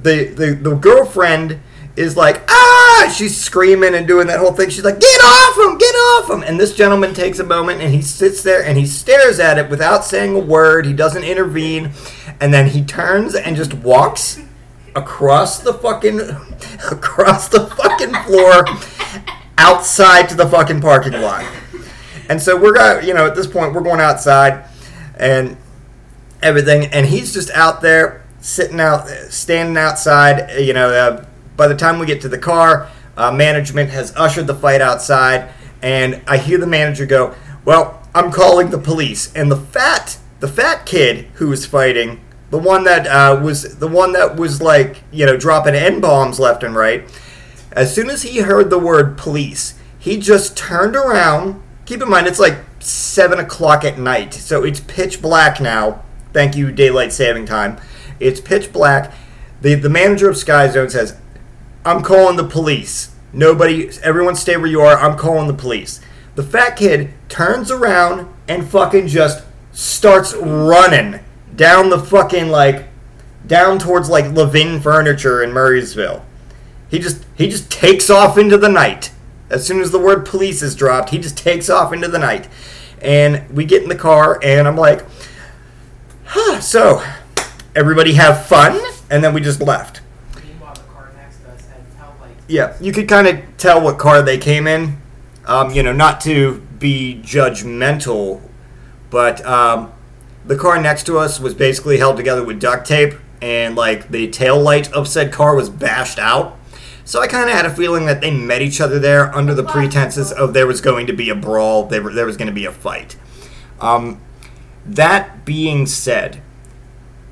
The, 0.00 0.26
the, 0.26 0.54
the 0.54 0.74
girlfriend 0.76 1.60
is 1.96 2.16
like, 2.16 2.42
ah! 2.48 3.12
She's 3.14 3.36
screaming 3.36 3.94
and 3.94 4.06
doing 4.06 4.26
that 4.28 4.38
whole 4.38 4.52
thing. 4.52 4.70
She's 4.70 4.84
like, 4.84 5.00
get 5.00 5.20
off 5.20 5.58
him! 5.58 5.78
Get 5.78 5.94
off 5.94 6.30
him! 6.30 6.42
And 6.42 6.58
this 6.58 6.74
gentleman 6.74 7.14
takes 7.14 7.38
a 7.38 7.44
moment 7.44 7.80
and 7.80 7.92
he 7.92 8.02
sits 8.02 8.42
there 8.42 8.64
and 8.64 8.78
he 8.78 8.86
stares 8.86 9.38
at 9.38 9.58
it 9.58 9.70
without 9.70 10.04
saying 10.04 10.34
a 10.34 10.40
word. 10.40 10.86
He 10.86 10.92
doesn't 10.92 11.24
intervene. 11.24 11.92
And 12.40 12.52
then 12.52 12.68
he 12.68 12.82
turns 12.84 13.34
and 13.34 13.56
just 13.56 13.74
walks 13.74 14.40
across 14.94 15.58
the 15.58 15.74
fucking 15.74 16.20
across 16.90 17.48
the 17.48 17.66
fucking 17.66 18.14
floor 18.24 18.64
outside 19.58 20.28
to 20.28 20.34
the 20.34 20.46
fucking 20.46 20.80
parking 20.80 21.20
lot. 21.20 21.44
And 22.28 22.40
so 22.40 22.56
we're 22.56 22.72
going, 22.72 23.06
you 23.06 23.14
know, 23.14 23.26
at 23.26 23.34
this 23.34 23.46
point 23.46 23.74
we're 23.74 23.82
going 23.82 24.00
outside 24.00 24.64
and 25.16 25.56
everything 26.42 26.86
and 26.86 27.06
he's 27.06 27.32
just 27.32 27.50
out 27.50 27.80
there 27.80 28.24
sitting 28.40 28.80
out 28.80 29.08
standing 29.30 29.76
outside, 29.76 30.60
you 30.60 30.72
know, 30.72 30.90
uh, 30.90 31.24
by 31.56 31.68
the 31.68 31.74
time 31.74 31.98
we 31.98 32.06
get 32.06 32.20
to 32.22 32.28
the 32.28 32.38
car, 32.38 32.88
uh, 33.16 33.30
management 33.30 33.90
has 33.90 34.14
ushered 34.16 34.46
the 34.46 34.54
fight 34.54 34.80
outside, 34.80 35.50
and 35.82 36.22
I 36.26 36.38
hear 36.38 36.58
the 36.58 36.66
manager 36.66 37.06
go, 37.06 37.34
"Well, 37.64 38.02
I'm 38.14 38.32
calling 38.32 38.70
the 38.70 38.78
police." 38.78 39.32
And 39.34 39.50
the 39.50 39.56
fat, 39.56 40.18
the 40.40 40.48
fat 40.48 40.86
kid 40.86 41.26
who 41.34 41.48
was 41.48 41.66
fighting, 41.66 42.20
the 42.50 42.58
one 42.58 42.84
that 42.84 43.06
uh, 43.06 43.40
was 43.42 43.78
the 43.78 43.88
one 43.88 44.12
that 44.12 44.36
was 44.36 44.60
like 44.62 45.02
you 45.10 45.26
know 45.26 45.36
dropping 45.36 45.74
n 45.74 46.00
bombs 46.00 46.38
left 46.38 46.62
and 46.62 46.74
right. 46.74 47.08
As 47.72 47.92
soon 47.94 48.08
as 48.08 48.22
he 48.22 48.38
heard 48.38 48.70
the 48.70 48.78
word 48.78 49.18
police, 49.18 49.74
he 49.98 50.18
just 50.18 50.56
turned 50.56 50.94
around. 50.94 51.60
Keep 51.86 52.02
in 52.02 52.08
mind, 52.08 52.26
it's 52.26 52.38
like 52.38 52.58
seven 52.78 53.38
o'clock 53.38 53.84
at 53.84 53.98
night, 53.98 54.32
so 54.32 54.64
it's 54.64 54.80
pitch 54.80 55.20
black 55.20 55.60
now. 55.60 56.02
Thank 56.32 56.56
you, 56.56 56.72
daylight 56.72 57.12
saving 57.12 57.46
time. 57.46 57.78
It's 58.20 58.40
pitch 58.40 58.72
black. 58.72 59.12
The 59.60 59.74
the 59.74 59.88
manager 59.88 60.28
of 60.28 60.36
Sky 60.36 60.68
Zone 60.68 60.90
says, 60.90 61.16
I'm 61.84 62.02
calling 62.02 62.36
the 62.36 62.44
police. 62.44 63.14
Nobody, 63.32 63.90
everyone 64.02 64.36
stay 64.36 64.56
where 64.56 64.66
you 64.66 64.80
are. 64.80 64.96
I'm 64.96 65.18
calling 65.18 65.48
the 65.48 65.54
police. 65.54 66.00
The 66.34 66.42
fat 66.42 66.76
kid 66.76 67.12
turns 67.28 67.70
around 67.70 68.32
and 68.48 68.68
fucking 68.68 69.08
just 69.08 69.44
starts 69.72 70.34
running 70.34 71.20
down 71.54 71.90
the 71.90 71.98
fucking 71.98 72.48
like 72.48 72.86
down 73.46 73.78
towards 73.78 74.08
like 74.08 74.32
Levin 74.32 74.80
Furniture 74.80 75.42
in 75.42 75.50
Murrysville. 75.50 76.22
He 76.88 76.98
just 76.98 77.24
he 77.36 77.48
just 77.48 77.70
takes 77.70 78.08
off 78.08 78.38
into 78.38 78.56
the 78.56 78.68
night. 78.68 79.12
As 79.50 79.66
soon 79.66 79.80
as 79.80 79.90
the 79.90 79.98
word 79.98 80.24
police 80.24 80.62
is 80.62 80.74
dropped, 80.74 81.10
he 81.10 81.18
just 81.18 81.36
takes 81.36 81.68
off 81.68 81.92
into 81.92 82.08
the 82.08 82.18
night. 82.18 82.48
And 83.00 83.48
we 83.50 83.64
get 83.64 83.82
in 83.82 83.88
the 83.88 83.94
car 83.94 84.40
and 84.42 84.66
I'm 84.66 84.76
like, 84.76 85.04
huh, 86.24 86.60
so 86.60 87.04
everybody 87.74 88.14
have 88.14 88.46
fun? 88.46 88.80
And 89.10 89.22
then 89.22 89.34
we 89.34 89.40
just 89.40 89.60
left. 89.60 90.00
Meanwhile, 90.42 90.74
the 90.74 90.80
car 90.80 91.12
next 91.16 91.38
to 91.42 91.50
us 91.50 91.66
had 91.66 91.82
taillights. 91.98 92.33
Yeah, 92.46 92.76
you 92.80 92.92
could 92.92 93.08
kind 93.08 93.26
of 93.26 93.42
tell 93.56 93.80
what 93.80 93.98
car 93.98 94.22
they 94.22 94.38
came 94.38 94.66
in. 94.66 94.98
Um, 95.46 95.70
you 95.72 95.82
know, 95.82 95.92
not 95.92 96.20
to 96.22 96.60
be 96.78 97.20
judgmental, 97.22 98.42
but 99.10 99.44
um, 99.46 99.92
the 100.44 100.56
car 100.56 100.80
next 100.80 101.04
to 101.06 101.18
us 101.18 101.40
was 101.40 101.54
basically 101.54 101.98
held 101.98 102.16
together 102.16 102.44
with 102.44 102.60
duct 102.60 102.86
tape, 102.86 103.14
and 103.40 103.76
like 103.76 104.08
the 104.08 104.28
tail 104.30 104.60
light 104.60 104.92
of 104.92 105.08
said 105.08 105.32
car 105.32 105.54
was 105.54 105.68
bashed 105.70 106.18
out. 106.18 106.58
So 107.04 107.20
I 107.20 107.26
kind 107.26 107.50
of 107.50 107.54
had 107.54 107.66
a 107.66 107.74
feeling 107.74 108.06
that 108.06 108.22
they 108.22 108.30
met 108.30 108.62
each 108.62 108.80
other 108.80 108.98
there 108.98 109.34
under 109.34 109.54
the 109.54 109.64
pretenses 109.64 110.32
of 110.32 110.54
there 110.54 110.66
was 110.66 110.80
going 110.80 111.06
to 111.06 111.12
be 111.12 111.28
a 111.28 111.34
brawl, 111.34 111.84
there, 111.84 112.00
there 112.10 112.24
was 112.24 112.38
going 112.38 112.48
to 112.48 112.54
be 112.54 112.64
a 112.64 112.72
fight. 112.72 113.16
Um, 113.78 114.22
that 114.86 115.44
being 115.44 115.84
said, 115.84 116.40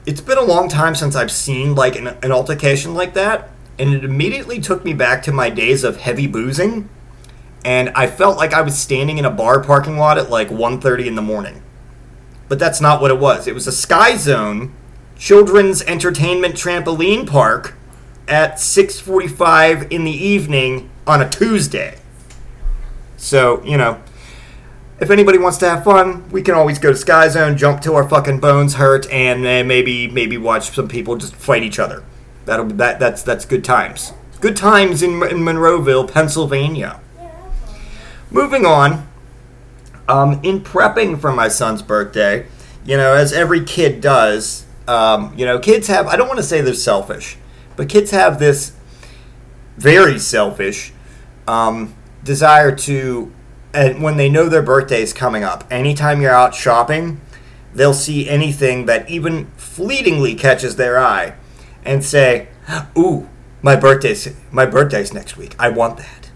it's 0.04 0.20
been 0.20 0.36
a 0.36 0.44
long 0.44 0.68
time 0.68 0.94
since 0.94 1.16
I've 1.16 1.32
seen 1.32 1.74
like 1.74 1.96
an, 1.96 2.08
an 2.08 2.32
altercation 2.32 2.94
like 2.94 3.14
that, 3.14 3.50
and 3.78 3.94
it 3.94 4.04
immediately 4.04 4.60
took 4.60 4.84
me 4.84 4.94
back 4.94 5.22
to 5.24 5.32
my 5.32 5.50
days 5.50 5.84
of 5.84 5.98
heavy 5.98 6.26
boozing, 6.26 6.88
and 7.64 7.90
I 7.90 8.06
felt 8.06 8.36
like 8.36 8.52
I 8.52 8.62
was 8.62 8.78
standing 8.78 9.18
in 9.18 9.24
a 9.24 9.30
bar 9.30 9.62
parking 9.62 9.96
lot 9.96 10.18
at 10.18 10.30
like 10.30 10.48
1.30 10.48 11.06
in 11.06 11.14
the 11.14 11.22
morning. 11.22 11.62
But 12.48 12.58
that's 12.58 12.80
not 12.80 13.00
what 13.00 13.10
it 13.10 13.18
was. 13.18 13.46
It 13.46 13.54
was 13.54 13.66
a 13.66 13.72
Sky 13.72 14.16
Zone 14.16 14.74
children's 15.22 15.82
entertainment 15.82 16.56
trampoline 16.56 17.24
park 17.26 17.74
at 18.26 18.58
6:45 18.58 19.86
in 19.90 20.04
the 20.04 20.10
evening 20.10 20.90
on 21.06 21.22
a 21.22 21.28
Tuesday. 21.28 21.96
So, 23.16 23.62
you 23.64 23.76
know, 23.76 23.98
if 24.98 25.10
anybody 25.10 25.38
wants 25.38 25.58
to 25.58 25.68
have 25.68 25.84
fun, 25.84 26.28
we 26.30 26.42
can 26.42 26.54
always 26.54 26.80
go 26.80 26.90
to 26.90 26.96
Sky 26.96 27.28
Zone, 27.28 27.56
jump 27.56 27.80
till 27.80 27.94
our 27.94 28.08
fucking 28.08 28.40
bones 28.40 28.74
hurt, 28.74 29.08
and 29.12 29.42
maybe 29.42 30.08
maybe 30.08 30.36
watch 30.36 30.70
some 30.70 30.88
people 30.88 31.16
just 31.16 31.36
fight 31.36 31.62
each 31.62 31.78
other. 31.78 32.02
That'll 32.44 32.66
be, 32.66 32.74
that 32.74 32.98
that's 32.98 33.22
that's 33.22 33.44
good 33.44 33.64
times. 33.64 34.12
Good 34.40 34.56
times 34.56 35.02
in, 35.02 35.10
in 35.22 35.38
Monroeville, 35.38 36.10
Pennsylvania. 36.10 37.00
Moving 38.30 38.66
on, 38.66 39.06
um, 40.08 40.40
in 40.42 40.60
prepping 40.60 41.20
for 41.20 41.32
my 41.32 41.48
son's 41.48 41.82
birthday, 41.82 42.46
you 42.84 42.96
know, 42.96 43.14
as 43.14 43.32
every 43.32 43.64
kid 43.64 44.00
does, 44.00 44.66
um, 44.88 45.32
you 45.36 45.46
know, 45.46 45.58
kids 45.58 45.86
have, 45.86 46.06
I 46.06 46.16
don't 46.16 46.26
want 46.26 46.38
to 46.38 46.44
say 46.44 46.60
they're 46.60 46.74
selfish, 46.74 47.36
but 47.76 47.88
kids 47.88 48.10
have 48.10 48.38
this 48.38 48.72
very 49.76 50.18
selfish 50.18 50.92
um, 51.46 51.94
desire 52.24 52.74
to, 52.76 53.32
and 53.72 54.02
when 54.02 54.16
they 54.16 54.28
know 54.28 54.48
their 54.48 54.62
birthday 54.62 55.02
is 55.02 55.12
coming 55.12 55.44
up, 55.44 55.64
anytime 55.70 56.20
you're 56.20 56.34
out 56.34 56.54
shopping, 56.54 57.20
they'll 57.74 57.94
see 57.94 58.28
anything 58.28 58.86
that 58.86 59.08
even 59.08 59.46
fleetingly 59.56 60.34
catches 60.34 60.76
their 60.76 60.98
eye 60.98 61.34
and 61.84 62.04
say, 62.04 62.48
"Ooh, 62.96 63.28
my 63.62 63.76
birthday's 63.76 64.28
my 64.50 64.66
birthday's 64.66 65.12
next 65.12 65.36
week. 65.36 65.54
I 65.58 65.68
want 65.68 65.98
that." 65.98 66.30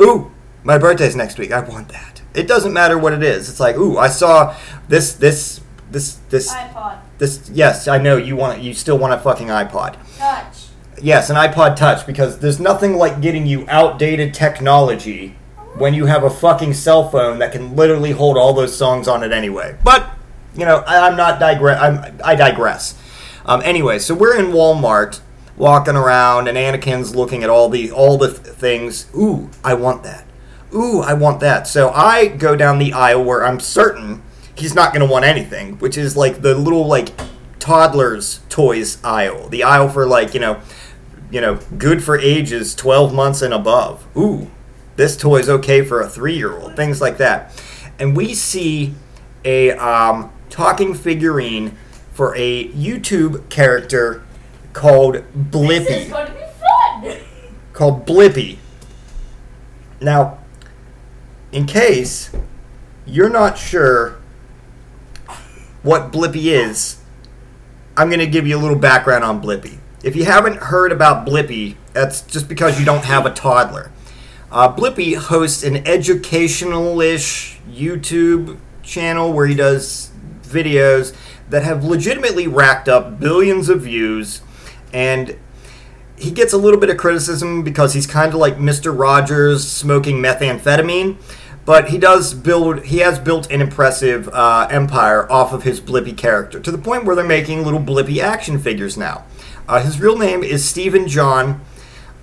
Ooh, 0.00 0.32
my 0.62 0.78
birthday's 0.78 1.16
next 1.16 1.38
week. 1.38 1.52
I 1.52 1.60
want 1.60 1.88
that. 1.88 2.22
It 2.34 2.48
doesn't 2.48 2.72
matter 2.72 2.98
what 2.98 3.12
it 3.12 3.22
is. 3.22 3.48
It's 3.48 3.60
like, 3.60 3.76
"Ooh, 3.76 3.98
I 3.98 4.08
saw 4.08 4.54
this 4.88 5.14
this 5.14 5.60
this 5.90 6.14
this 6.30 6.52
iPod 6.52 6.98
this 7.18 7.50
yes, 7.52 7.86
I 7.86 7.98
know 7.98 8.16
you 8.16 8.36
want 8.36 8.60
you 8.62 8.74
still 8.74 8.98
want 8.98 9.12
a 9.12 9.18
fucking 9.18 9.48
iPod." 9.48 9.96
Touch. 10.18 10.66
Yes, 11.00 11.30
an 11.30 11.36
iPod 11.36 11.76
Touch 11.76 12.06
because 12.06 12.38
there's 12.38 12.60
nothing 12.60 12.96
like 12.96 13.20
getting 13.20 13.46
you 13.46 13.64
outdated 13.68 14.32
technology 14.34 15.36
when 15.76 15.92
you 15.92 16.06
have 16.06 16.22
a 16.22 16.30
fucking 16.30 16.72
cell 16.72 17.08
phone 17.08 17.38
that 17.40 17.52
can 17.52 17.74
literally 17.76 18.12
hold 18.12 18.36
all 18.36 18.52
those 18.52 18.76
songs 18.76 19.08
on 19.08 19.22
it 19.22 19.32
anyway. 19.32 19.76
But 19.82 20.08
you 20.54 20.64
know, 20.64 20.78
I, 20.86 21.08
I'm 21.08 21.16
not 21.16 21.40
digress. 21.40 21.80
I'm, 21.80 22.18
I 22.24 22.34
digress. 22.34 23.00
Um, 23.46 23.60
anyway, 23.64 23.98
so 23.98 24.14
we're 24.14 24.38
in 24.38 24.46
Walmart 24.46 25.20
walking 25.56 25.96
around, 25.96 26.48
and 26.48 26.56
Anakin's 26.56 27.14
looking 27.14 27.42
at 27.42 27.50
all 27.50 27.68
the 27.68 27.90
all 27.90 28.16
the 28.18 28.28
th- 28.28 28.56
things. 28.56 29.10
Ooh, 29.14 29.50
I 29.62 29.74
want 29.74 30.02
that. 30.02 30.26
Ooh, 30.74 31.00
I 31.00 31.14
want 31.14 31.40
that. 31.40 31.66
So 31.66 31.90
I 31.90 32.26
go 32.26 32.56
down 32.56 32.78
the 32.78 32.92
aisle 32.92 33.22
where 33.22 33.44
I'm 33.44 33.60
certain 33.60 34.22
he's 34.56 34.74
not 34.74 34.92
going 34.92 35.06
to 35.06 35.12
want 35.12 35.24
anything, 35.24 35.78
which 35.78 35.96
is 35.96 36.16
like 36.16 36.42
the 36.42 36.54
little 36.54 36.86
like 36.86 37.10
toddlers 37.58 38.40
toys 38.48 39.02
aisle, 39.04 39.48
the 39.48 39.62
aisle 39.62 39.88
for 39.88 40.06
like 40.06 40.34
you 40.34 40.40
know, 40.40 40.60
you 41.30 41.40
know, 41.40 41.56
good 41.78 42.02
for 42.02 42.18
ages 42.18 42.74
12 42.74 43.12
months 43.12 43.42
and 43.42 43.54
above. 43.54 44.06
Ooh, 44.16 44.50
this 44.96 45.16
toy's 45.16 45.48
okay 45.48 45.82
for 45.82 46.00
a 46.00 46.08
three 46.08 46.36
year 46.36 46.56
old. 46.56 46.76
Things 46.76 47.00
like 47.00 47.18
that, 47.18 47.62
and 47.98 48.16
we 48.16 48.34
see 48.34 48.94
a 49.44 49.72
um, 49.72 50.32
talking 50.50 50.94
figurine 50.94 51.76
for 52.14 52.34
a 52.36 52.68
YouTube 52.68 53.48
character 53.50 54.24
called 54.72 55.16
Blippi 55.36 55.86
This 55.86 56.06
is 56.06 56.12
going 56.12 56.26
to 56.26 56.32
be 56.32 57.10
fun. 57.10 57.20
called 57.72 58.06
Blippi. 58.06 58.58
Now, 60.00 60.38
in 61.50 61.66
case 61.66 62.30
you're 63.04 63.28
not 63.28 63.58
sure 63.58 64.16
what 65.82 66.12
Blippi 66.12 66.46
is, 66.46 67.00
I'm 67.96 68.08
going 68.08 68.20
to 68.20 68.26
give 68.26 68.46
you 68.46 68.56
a 68.56 68.62
little 68.62 68.78
background 68.78 69.24
on 69.24 69.42
Blippi. 69.42 69.78
If 70.04 70.14
you 70.14 70.24
haven't 70.24 70.56
heard 70.56 70.92
about 70.92 71.26
Blippi, 71.26 71.76
that's 71.92 72.22
just 72.22 72.48
because 72.48 72.78
you 72.78 72.84
don't 72.84 73.04
have 73.04 73.26
a 73.26 73.30
toddler. 73.30 73.90
Uh, 74.52 74.74
Blippi 74.74 75.16
hosts 75.16 75.64
an 75.64 75.86
educational 75.86 77.00
ish 77.00 77.58
YouTube 77.68 78.58
channel 78.82 79.32
where 79.32 79.46
he 79.46 79.54
does 79.54 80.10
videos 80.42 81.14
that 81.50 81.62
have 81.62 81.84
legitimately 81.84 82.46
racked 82.46 82.88
up 82.88 83.20
billions 83.20 83.68
of 83.68 83.82
views 83.82 84.40
and 84.92 85.36
he 86.16 86.30
gets 86.30 86.52
a 86.52 86.58
little 86.58 86.78
bit 86.78 86.90
of 86.90 86.96
criticism 86.96 87.62
because 87.62 87.92
he's 87.94 88.06
kind 88.06 88.32
of 88.32 88.38
like 88.38 88.56
Mr. 88.56 88.96
Rogers 88.96 89.68
smoking 89.68 90.18
methamphetamine, 90.18 91.16
but 91.64 91.90
he 91.90 91.98
does 91.98 92.34
build. 92.34 92.84
He 92.84 92.98
has 92.98 93.18
built 93.18 93.50
an 93.50 93.60
impressive 93.60 94.28
uh, 94.28 94.68
empire 94.70 95.30
off 95.30 95.52
of 95.52 95.64
his 95.64 95.80
Blippi 95.80 96.16
character 96.16 96.60
to 96.60 96.70
the 96.70 96.78
point 96.78 97.04
where 97.04 97.16
they're 97.16 97.24
making 97.24 97.64
little 97.64 97.80
Blippi 97.80 98.22
action 98.22 98.58
figures 98.58 98.96
now. 98.96 99.24
Uh, 99.68 99.80
his 99.80 100.00
real 100.00 100.16
name 100.16 100.42
is 100.42 100.62
Stevin 100.64 101.08
John. 101.08 101.64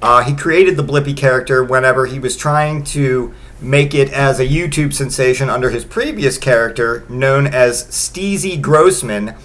Uh, 0.01 0.23
he 0.23 0.36
created 0.36 0.77
the 0.77 0.84
Blippi 0.84 1.15
character 1.15 1.63
whenever 1.63 2.05
he 2.05 2.17
was 2.17 2.38
trying 2.38 2.84
to 2.86 3.34
make 3.62 3.93
it 3.93 4.12
as 4.12 4.39
a 4.39 4.47
YouTube 4.47 4.93
sensation 4.93 5.50
under 5.50 5.69
his 5.69 5.86
previous 5.86 6.38
character 6.38 7.06
known 7.08 7.47
as 7.47 7.84
Steezy 7.86 8.60
Grossman. 8.60 9.36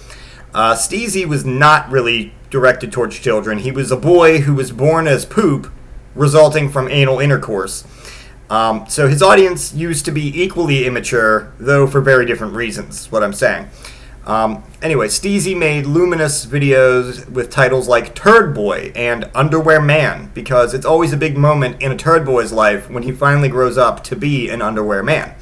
Uh, 0.53 0.73
Steezy 0.73 1.25
was 1.25 1.45
not 1.45 1.89
really 1.91 2.33
directed 2.49 2.91
towards 2.91 3.19
children. 3.19 3.59
He 3.59 3.71
was 3.71 3.91
a 3.91 3.97
boy 3.97 4.39
who 4.39 4.55
was 4.55 4.71
born 4.71 5.07
as 5.07 5.25
poop, 5.25 5.71
resulting 6.15 6.69
from 6.69 6.87
anal 6.87 7.19
intercourse. 7.19 7.85
Um, 8.49 8.85
so 8.87 9.07
his 9.07 9.21
audience 9.21 9.73
used 9.73 10.05
to 10.05 10.11
be 10.11 10.41
equally 10.41 10.85
immature, 10.85 11.51
though 11.59 11.85
for 11.85 12.01
very 12.01 12.25
different 12.25 12.53
reasons, 12.53 13.11
what 13.11 13.21
I'm 13.21 13.33
saying. 13.33 13.67
Um, 14.27 14.61
anyway, 14.81 15.07
Steezy 15.07 15.57
made 15.57 15.85
luminous 15.85 16.45
videos 16.45 17.29
with 17.29 17.49
titles 17.49 17.87
like 17.87 18.13
Turd 18.13 18.53
Boy 18.53 18.91
and 18.93 19.31
Underwear 19.33 19.81
Man 19.81 20.29
because 20.33 20.73
it's 20.73 20.85
always 20.85 21.13
a 21.13 21.17
big 21.17 21.37
moment 21.37 21.81
in 21.81 21.93
a 21.93 21.95
turd 21.95 22.25
boy's 22.25 22.51
life 22.51 22.89
when 22.89 23.03
he 23.03 23.13
finally 23.13 23.47
grows 23.47 23.77
up 23.77 24.03
to 24.03 24.17
be 24.17 24.49
an 24.49 24.61
underwear 24.61 25.01
man. 25.01 25.33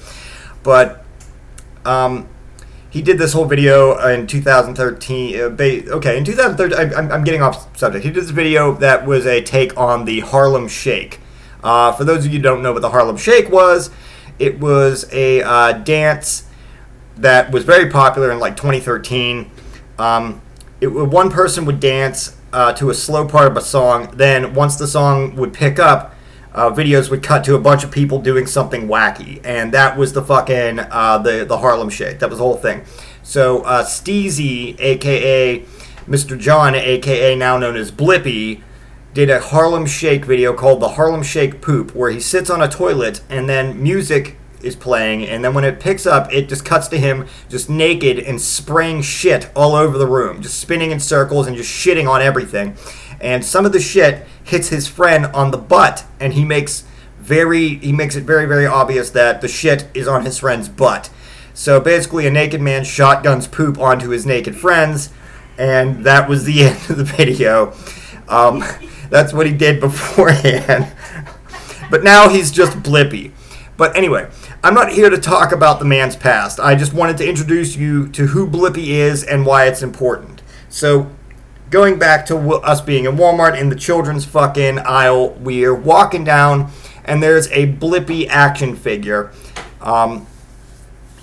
But 0.62 1.04
um, 1.84 2.30
he 2.92 3.02
did 3.02 3.18
this 3.18 3.34
whole 3.34 3.46
video 3.46 3.98
in 4.08 4.28
2013. 4.28 5.40
Uh, 5.42 5.50
ba- 5.50 5.92
okay, 5.94 6.20
in 6.20 6.24
2013, 6.24 6.78
I, 6.78 6.96
I'm, 6.96 7.12
I'm 7.12 7.24
getting 7.24 7.42
off 7.42 7.76
subject. 7.76 8.06
He 8.06 8.12
did 8.12 8.22
this 8.22 8.30
video 8.30 8.76
that 8.76 9.08
was 9.08 9.26
a 9.26 9.42
take 9.42 9.76
on 9.76 10.06
the 10.06 10.20
Harlem 10.20 10.68
Shake. 10.68 11.20
Uh, 11.64 11.92
for 11.92 12.04
those 12.04 12.24
of 12.24 12.32
you 12.32 12.38
who 12.38 12.44
don't 12.44 12.62
know 12.62 12.72
what 12.72 12.84
the 12.84 12.92
Harlem 12.92 13.18
Shake 13.18 13.50
was, 13.50 13.90
it 14.38 14.60
was 14.60 15.12
a 15.12 15.42
uh, 15.42 15.72
dance 15.72 16.45
that 17.18 17.52
was 17.52 17.64
very 17.64 17.90
popular 17.90 18.32
in 18.32 18.40
like 18.40 18.58
2013. 18.58 19.50
Um, 19.98 20.42
it, 20.82 20.88
one 20.88 21.30
person 21.30 21.66
would 21.66 21.80
dance 21.80 22.38
uh, 22.52 22.74
to 22.74 22.90
a 22.90 22.94
slow 22.94 23.28
part 23.28 23.52
of 23.52 23.58
a 23.58 23.62
song. 23.62 24.12
Then 24.16 24.54
once 24.54 24.76
the 24.76 24.88
song 24.88 25.36
would 25.36 25.54
pick 25.54 25.80
up, 25.80 26.16
uh, 26.54 26.70
videos 26.70 27.10
would 27.10 27.22
cut 27.22 27.44
to 27.44 27.56
a 27.56 27.60
bunch 27.60 27.84
of 27.84 27.92
people 27.92 28.20
doing 28.20 28.48
something 28.48 28.88
wacky, 28.88 29.42
and 29.44 29.74
that 29.74 29.98
was 29.98 30.14
the 30.14 30.22
fucking 30.22 30.80
uh, 30.80 31.18
the 31.18 31.44
the 31.44 31.58
Harlem 31.58 31.90
Shake. 31.90 32.20
That 32.20 32.30
was 32.30 32.40
the 32.40 32.46
whole 32.46 32.56
thing. 32.56 32.86
So 33.24 33.62
uh, 33.64 33.84
Steezy, 33.84 34.80
aka 34.80 35.66
Mr. 36.08 36.40
John, 36.40 36.76
aka 36.76 37.36
now 37.36 37.58
known 37.58 37.76
as 37.76 37.92
Blippi, 37.92 38.62
did 39.14 39.30
a 39.30 39.42
Harlem 39.42 39.86
Shake 39.86 40.24
video 40.24 40.54
called 40.54 40.80
the 40.80 40.90
Harlem 40.90 41.24
Shake 41.24 41.62
Poop, 41.62 41.94
where 41.94 42.10
he 42.10 42.22
sits 42.22 42.50
on 42.50 42.62
a 42.62 42.70
toilet 42.70 43.22
and 43.30 43.50
then 43.50 43.82
music 43.82 44.38
is 44.66 44.76
playing, 44.76 45.26
and 45.26 45.44
then 45.44 45.54
when 45.54 45.64
it 45.64 45.80
picks 45.80 46.06
up, 46.06 46.34
it 46.34 46.50
just 46.50 46.66
cuts 46.66 46.88
to 46.90 46.98
him 46.98 47.28
just 47.50 47.70
naked 47.70 48.20
and 48.20 48.42
spraying 48.42 49.02
shit 49.02 49.50
all 49.56 49.76
over 49.76 49.98
the 49.98 50.08
room, 50.08 50.42
just 50.42 50.60
spinning 50.60 50.92
in 50.92 51.00
circles 51.00 51.48
and 51.48 51.56
just 51.56 51.72
shitting 51.72 52.10
on 52.10 52.22
everything. 52.22 52.76
And 53.22 53.46
some 53.46 53.66
of 53.66 53.72
the 53.72 53.80
shit 53.80 54.26
hits 54.44 54.70
his 54.70 54.88
friend 54.88 55.28
on 55.28 55.52
the 55.52 55.58
butt, 55.58 56.06
and 56.20 56.34
he 56.34 56.44
makes 56.44 56.84
very 57.20 57.76
he 57.78 57.92
makes 57.92 58.16
it 58.16 58.24
very 58.24 58.46
very 58.46 58.66
obvious 58.66 59.10
that 59.12 59.42
the 59.42 59.48
shit 59.48 59.88
is 59.94 60.08
on 60.08 60.26
his 60.26 60.40
friend's 60.40 60.70
butt. 60.70 61.10
So 61.54 61.80
basically, 61.80 62.28
a 62.28 62.32
naked 62.32 62.62
man 62.62 62.84
shotguns 62.84 63.48
poop 63.48 63.80
onto 63.80 64.10
his 64.10 64.26
naked 64.26 64.56
friends, 64.58 65.10
and 65.58 66.04
that 66.04 66.28
was 66.28 66.44
the 66.44 66.64
end 66.66 66.90
of 66.90 66.98
the 66.98 67.04
video. 67.04 67.74
Um, 68.28 68.64
that's 69.10 69.34
what 69.34 69.46
he 69.46 69.54
did 69.54 69.80
beforehand. 69.80 70.92
but 71.90 72.04
now 72.04 72.30
he's 72.30 72.52
just 72.52 72.78
blippi. 72.80 73.32
But 73.78 73.96
anyway, 73.96 74.30
I'm 74.66 74.74
not 74.74 74.92
here 74.92 75.12
to 75.12 75.20
talk 75.20 75.52
about 75.52 75.78
the 75.78 75.86
man's 75.86 76.16
past. 76.16 76.60
I 76.60 76.74
just 76.74 76.92
wanted 76.92 77.18
to 77.18 77.30
introduce 77.30 77.76
you 77.76 78.08
to 78.08 78.26
who 78.26 78.48
Blippi 78.48 78.88
is 78.88 79.24
and 79.24 79.46
why 79.46 79.66
it's 79.68 79.84
important. 79.84 80.42
So, 80.70 81.12
going 81.70 82.00
back 82.00 82.26
to 82.26 82.36
us 82.36 82.82
being 82.82 83.06
in 83.06 83.16
Walmart 83.16 83.60
in 83.60 83.70
the 83.70 83.76
children's 83.76 84.26
fucking 84.26 84.80
aisle, 84.80 85.34
we're 85.34 85.76
walking 85.76 86.24
down, 86.24 86.72
and 87.04 87.22
there's 87.22 87.46
a 87.52 87.74
Blippi 87.74 88.28
action 88.28 88.76
figure. 88.76 89.32
Um, 89.82 90.26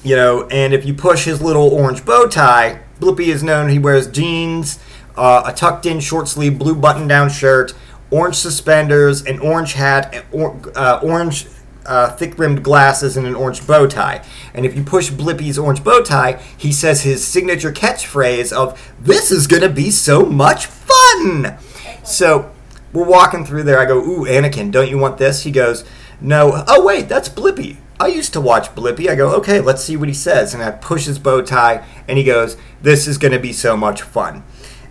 you 0.05 0.15
know, 0.15 0.47
and 0.47 0.73
if 0.73 0.87
you 0.87 0.95
push 0.95 1.25
his 1.25 1.43
little 1.43 1.69
orange 1.69 2.05
bow 2.05 2.29
tie, 2.29 2.79
Blippi 3.01 3.27
is 3.27 3.43
known. 3.43 3.71
He 3.71 3.79
wears 3.81 4.07
jeans, 4.07 4.79
uh, 5.17 5.43
a 5.47 5.53
tucked 5.53 5.85
in 5.85 5.99
short 5.99 6.29
sleeve 6.29 6.61
blue 6.61 6.77
button 6.77 7.09
down 7.09 7.29
shirt, 7.29 7.75
orange 8.09 8.37
suspenders, 8.37 9.21
an 9.27 9.41
orange 9.41 9.73
hat, 9.73 10.27
or, 10.31 10.61
uh, 10.77 11.01
orange 11.03 11.49
uh, 11.87 12.11
thick 12.17 12.39
rimmed 12.39 12.63
glasses, 12.63 13.17
and 13.17 13.27
an 13.27 13.35
orange 13.35 13.67
bow 13.67 13.87
tie. 13.87 14.25
And 14.55 14.65
if 14.65 14.77
you 14.77 14.83
push 14.83 15.11
Blippi's 15.11 15.59
orange 15.59 15.83
bow 15.83 16.03
tie, 16.03 16.41
he 16.57 16.73
says 16.73 17.03
his 17.03 17.27
signature 17.27 17.73
catchphrase 17.73 18.53
of, 18.53 18.93
This 19.01 19.31
is 19.31 19.47
gonna 19.47 19.69
be 19.69 19.91
so 19.91 20.25
much 20.25 20.67
fun! 20.67 21.57
So 22.05 22.51
we're 22.93 23.05
walking 23.05 23.45
through 23.45 23.65
there. 23.65 23.79
I 23.79 23.87
go, 23.87 23.99
Ooh, 23.99 24.25
Anakin, 24.25 24.71
don't 24.71 24.91
you 24.91 24.99
want 24.99 25.19
this? 25.19 25.43
He 25.43 25.51
goes, 25.51 25.85
No. 26.21 26.65
Oh, 26.69 26.85
wait, 26.85 27.09
that's 27.09 27.29
Blippi. 27.29 27.77
I 27.99 28.09
used 28.09 28.33
to 28.33 28.41
watch 28.41 28.75
Blippi. 28.75 29.09
I 29.09 29.15
go, 29.15 29.33
okay, 29.37 29.61
let's 29.61 29.85
see 29.85 29.97
what 29.97 30.09
he 30.09 30.15
says. 30.15 30.55
And 30.55 30.63
I 30.63 30.73
push 30.73 31.07
his 31.07 31.19
bow 31.19 31.43
tie, 31.43 31.87
and 32.09 32.19
he 32.19 32.25
goes, 32.25 32.57
This 32.83 33.07
is 33.07 33.19
to 33.19 33.39
be 33.39 33.53
so 33.53 33.77
much 33.77 34.03
fun. 34.03 34.45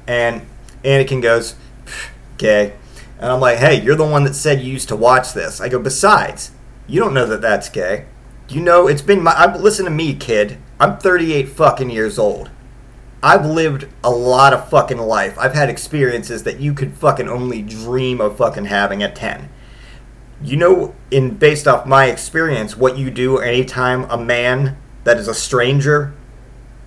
And 0.08 0.42
Anakin 0.84 1.22
goes, 1.22 1.56
Okay. 2.36 2.74
And 3.20 3.32
I'm 3.32 3.40
like, 3.40 3.60
Hey, 3.60 3.82
you're 3.82 3.96
the 3.96 4.06
one 4.06 4.24
that 4.24 4.34
said 4.34 4.62
you 4.62 4.72
used 4.72 4.88
to 4.90 4.96
watch 4.96 5.34
this. 5.34 5.62
I 5.62 5.70
go, 5.70 5.78
Besides, 5.78 6.52
you 6.92 7.00
don't 7.00 7.14
know 7.14 7.26
that 7.26 7.42
that's 7.42 7.70
gay. 7.70 8.06
You 8.50 8.62
know, 8.62 8.88
it's 8.88 9.02
been 9.02 9.24
my. 9.24 9.32
I'm, 9.32 9.62
listen 9.62 9.86
to 9.86 9.92
me, 9.92 10.14
kid. 10.14 10.58
I'm 10.80 10.98
38 10.98 11.50
fucking 11.50 11.90
years 11.90 12.20
old. 12.20 12.50
I've 13.24 13.46
lived 13.46 13.88
a 14.04 14.10
lot 14.10 14.52
of 14.52 14.70
fucking 14.70 14.98
life. 14.98 15.38
I've 15.38 15.54
had 15.54 15.70
experiences 15.70 16.44
that 16.44 16.60
you 16.60 16.74
could 16.74 16.94
fucking 16.94 17.30
only 17.30 17.62
dream 17.62 18.20
of 18.20 18.38
fucking 18.38 18.66
having 18.66 19.02
at 19.04 19.16
10 19.16 19.50
you 20.44 20.58
know 20.58 20.96
in 21.12 21.36
based 21.36 21.68
off 21.68 21.86
my 21.86 22.06
experience 22.06 22.76
what 22.76 22.98
you 22.98 23.12
do 23.12 23.38
anytime 23.38 24.06
a 24.10 24.18
man 24.18 24.78
that 25.04 25.18
is 25.18 25.28
a 25.28 25.34
stranger 25.34 26.14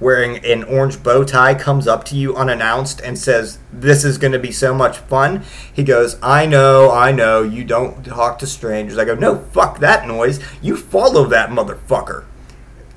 wearing 0.04 0.44
an 0.44 0.62
orange 0.64 1.02
bow 1.02 1.24
tie 1.24 1.54
comes 1.54 1.88
up 1.88 2.04
to 2.04 2.14
you 2.14 2.36
unannounced 2.36 3.00
and 3.00 3.18
says 3.18 3.58
this 3.72 4.04
is 4.04 4.18
going 4.18 4.32
to 4.32 4.38
be 4.38 4.52
so 4.52 4.74
much 4.74 4.98
fun. 4.98 5.42
He 5.72 5.82
goes 5.82 6.16
i 6.22 6.46
know 6.46 6.90
i 6.90 7.10
know 7.10 7.42
you 7.42 7.64
don't 7.64 8.04
talk 8.04 8.38
to 8.40 8.46
strangers. 8.46 8.98
I 8.98 9.04
go 9.04 9.14
no 9.14 9.38
fuck 9.38 9.80
that 9.80 10.06
noise. 10.06 10.38
You 10.62 10.76
follow 10.76 11.24
that 11.26 11.50
motherfucker. 11.50 12.24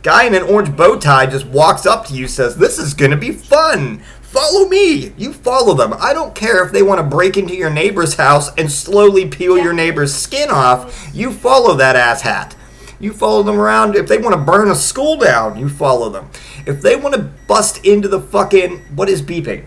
Guy 0.03 0.25
in 0.25 0.35
an 0.35 0.43
orange 0.43 0.75
bow 0.75 0.99
tie 0.99 1.25
just 1.25 1.47
walks 1.47 1.85
up 1.85 2.05
to 2.07 2.13
you 2.13 2.27
says 2.27 2.57
this 2.57 2.77
is 2.77 2.93
going 2.93 3.11
to 3.11 3.17
be 3.17 3.31
fun. 3.31 4.03
Follow 4.21 4.67
me. 4.67 5.13
You 5.17 5.31
follow 5.31 5.73
them. 5.73 5.93
I 5.97 6.13
don't 6.13 6.35
care 6.35 6.63
if 6.63 6.73
they 6.73 6.83
want 6.83 6.99
to 6.99 7.15
break 7.15 7.37
into 7.37 7.55
your 7.55 7.69
neighbor's 7.69 8.15
house 8.15 8.53
and 8.57 8.69
slowly 8.69 9.25
peel 9.25 9.57
your 9.57 9.73
neighbor's 9.73 10.13
skin 10.13 10.49
off. 10.51 11.09
You 11.13 11.31
follow 11.31 11.75
that 11.75 11.95
ass 11.95 12.21
hat 12.21 12.56
you 12.99 13.13
follow 13.13 13.43
them 13.43 13.59
around. 13.59 13.95
If 13.95 14.07
they 14.07 14.17
want 14.17 14.33
to 14.35 14.41
burn 14.41 14.69
a 14.69 14.75
school 14.75 15.17
down 15.17 15.57
you 15.57 15.69
follow 15.69 16.09
them. 16.09 16.29
If 16.65 16.81
they 16.81 16.95
want 16.95 17.15
to 17.15 17.21
bust 17.47 17.85
into 17.85 18.07
the 18.07 18.21
fucking 18.21 18.79
what 18.95 19.09
is 19.09 19.21
beeping? 19.21 19.65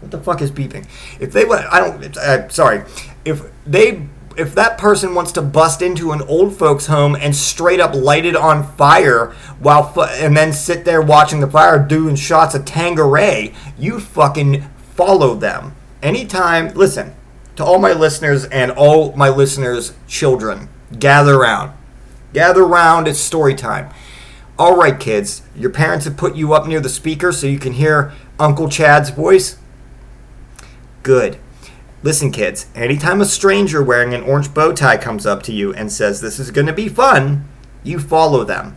What 0.00 0.10
the 0.10 0.20
fuck 0.20 0.40
is 0.40 0.50
beeping? 0.50 0.86
If 1.20 1.32
they 1.32 1.44
want 1.44 1.66
i 1.72 1.80
don't 1.80 2.16
uh, 2.16 2.48
sorry. 2.48 2.84
If 3.24 3.42
they 3.66 4.08
if 4.36 4.54
that 4.54 4.78
person 4.78 5.14
wants 5.14 5.32
to 5.32 5.42
bust 5.42 5.82
into 5.82 6.12
an 6.12 6.22
old 6.22 6.56
folks 6.56 6.86
home 6.86 7.16
and 7.16 7.34
straight 7.34 7.80
up 7.80 7.94
light 7.94 8.24
it 8.24 8.36
on 8.36 8.66
fire 8.76 9.32
while 9.58 9.92
and 10.12 10.36
then 10.36 10.52
sit 10.52 10.84
there 10.84 11.02
watching 11.02 11.40
the 11.40 11.50
fire 11.50 11.78
doing 11.78 12.16
shots 12.16 12.54
of 12.54 12.64
Tanqueray, 12.64 13.52
you 13.78 14.00
fucking 14.00 14.64
follow 14.94 15.34
them. 15.34 15.74
Anytime, 16.02 16.68
listen 16.74 17.14
to 17.56 17.64
all 17.64 17.78
my 17.78 17.92
listeners 17.92 18.46
and 18.46 18.70
all 18.70 19.12
my 19.12 19.28
listeners' 19.28 19.92
children, 20.06 20.68
gather 20.98 21.36
around. 21.36 21.72
Gather 22.32 22.62
around, 22.62 23.08
it's 23.08 23.18
story 23.18 23.54
time. 23.54 23.92
All 24.58 24.76
right, 24.76 24.98
kids, 24.98 25.42
your 25.56 25.70
parents 25.70 26.04
have 26.04 26.16
put 26.16 26.36
you 26.36 26.52
up 26.52 26.66
near 26.66 26.80
the 26.80 26.88
speaker 26.88 27.32
so 27.32 27.46
you 27.46 27.58
can 27.58 27.72
hear 27.72 28.12
Uncle 28.38 28.68
Chad's 28.68 29.10
voice? 29.10 29.58
Good. 31.02 31.38
Listen, 32.02 32.30
kids, 32.30 32.66
anytime 32.74 33.20
a 33.20 33.26
stranger 33.26 33.82
wearing 33.82 34.14
an 34.14 34.22
orange 34.22 34.54
bow 34.54 34.72
tie 34.72 34.96
comes 34.96 35.26
up 35.26 35.42
to 35.44 35.52
you 35.52 35.74
and 35.74 35.92
says 35.92 36.20
this 36.20 36.38
is 36.38 36.50
going 36.50 36.66
to 36.66 36.72
be 36.72 36.88
fun, 36.88 37.48
you 37.82 37.98
follow 37.98 38.44
them. 38.44 38.76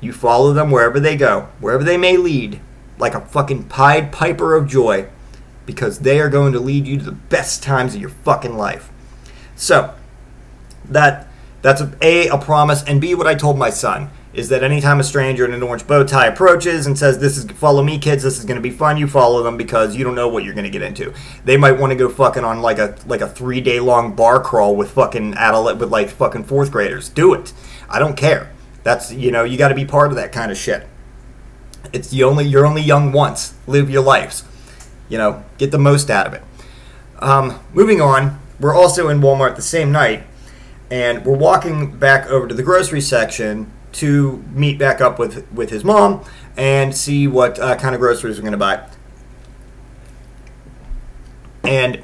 You 0.00 0.12
follow 0.12 0.52
them 0.52 0.70
wherever 0.70 0.98
they 0.98 1.16
go, 1.16 1.48
wherever 1.60 1.84
they 1.84 1.96
may 1.96 2.16
lead, 2.16 2.60
like 2.98 3.14
a 3.14 3.20
fucking 3.20 3.64
Pied 3.64 4.10
Piper 4.10 4.54
of 4.54 4.68
joy, 4.68 5.08
because 5.66 6.00
they 6.00 6.20
are 6.20 6.30
going 6.30 6.52
to 6.52 6.60
lead 6.60 6.86
you 6.86 6.98
to 6.98 7.04
the 7.04 7.12
best 7.12 7.62
times 7.62 7.94
of 7.94 8.00
your 8.00 8.10
fucking 8.10 8.56
life. 8.56 8.90
So, 9.54 9.94
that 10.84 11.27
that's 11.62 11.82
a, 12.02 12.28
a 12.28 12.38
promise, 12.38 12.82
and 12.84 13.00
b 13.00 13.14
what 13.14 13.26
I 13.26 13.34
told 13.34 13.58
my 13.58 13.70
son 13.70 14.10
is 14.32 14.50
that 14.50 14.62
anytime 14.62 15.00
a 15.00 15.04
stranger 15.04 15.44
in 15.44 15.52
an 15.52 15.62
orange 15.62 15.86
bow 15.86 16.04
tie 16.04 16.26
approaches 16.26 16.86
and 16.86 16.96
says, 16.96 17.18
"This 17.18 17.36
is 17.36 17.44
follow 17.52 17.82
me, 17.82 17.98
kids. 17.98 18.22
This 18.22 18.38
is 18.38 18.44
going 18.44 18.56
to 18.56 18.62
be 18.62 18.70
fun," 18.70 18.96
you 18.96 19.08
follow 19.08 19.42
them 19.42 19.56
because 19.56 19.96
you 19.96 20.04
don't 20.04 20.14
know 20.14 20.28
what 20.28 20.44
you're 20.44 20.54
going 20.54 20.64
to 20.64 20.70
get 20.70 20.82
into. 20.82 21.12
They 21.44 21.56
might 21.56 21.72
want 21.72 21.90
to 21.90 21.96
go 21.96 22.08
fucking 22.08 22.44
on 22.44 22.62
like 22.62 22.78
a 22.78 22.94
like 23.06 23.20
a 23.20 23.28
three 23.28 23.60
day 23.60 23.80
long 23.80 24.14
bar 24.14 24.40
crawl 24.40 24.76
with 24.76 24.90
fucking 24.92 25.34
adult 25.34 25.78
with 25.78 25.90
like 25.90 26.10
fucking 26.10 26.44
fourth 26.44 26.70
graders. 26.70 27.08
Do 27.08 27.34
it. 27.34 27.52
I 27.88 27.98
don't 27.98 28.16
care. 28.16 28.52
That's 28.84 29.12
you 29.12 29.32
know 29.32 29.44
you 29.44 29.58
got 29.58 29.68
to 29.68 29.74
be 29.74 29.84
part 29.84 30.10
of 30.10 30.16
that 30.16 30.32
kind 30.32 30.52
of 30.52 30.56
shit. 30.56 30.86
It's 31.92 32.10
the 32.10 32.22
only 32.22 32.46
you're 32.46 32.66
only 32.66 32.82
young 32.82 33.12
once. 33.12 33.54
Live 33.66 33.90
your 33.90 34.02
lives. 34.02 34.44
You 35.08 35.18
know, 35.18 35.44
get 35.56 35.70
the 35.70 35.78
most 35.78 36.10
out 36.10 36.26
of 36.26 36.34
it. 36.34 36.42
Um, 37.18 37.58
moving 37.72 38.00
on, 38.00 38.38
we're 38.60 38.74
also 38.74 39.08
in 39.08 39.20
Walmart 39.20 39.56
the 39.56 39.62
same 39.62 39.90
night, 39.90 40.24
and 40.90 41.24
we're 41.24 41.36
walking 41.36 41.96
back 41.98 42.26
over 42.28 42.46
to 42.46 42.54
the 42.54 42.62
grocery 42.62 43.00
section 43.00 43.70
to 43.92 44.44
meet 44.52 44.78
back 44.78 45.00
up 45.00 45.18
with 45.18 45.50
with 45.52 45.70
his 45.70 45.84
mom 45.84 46.24
and 46.56 46.96
see 46.96 47.26
what 47.26 47.58
uh, 47.58 47.76
kind 47.76 47.94
of 47.94 48.00
groceries 48.00 48.36
we're 48.36 48.42
going 48.42 48.52
to 48.52 48.58
buy. 48.58 48.84
And 51.64 52.02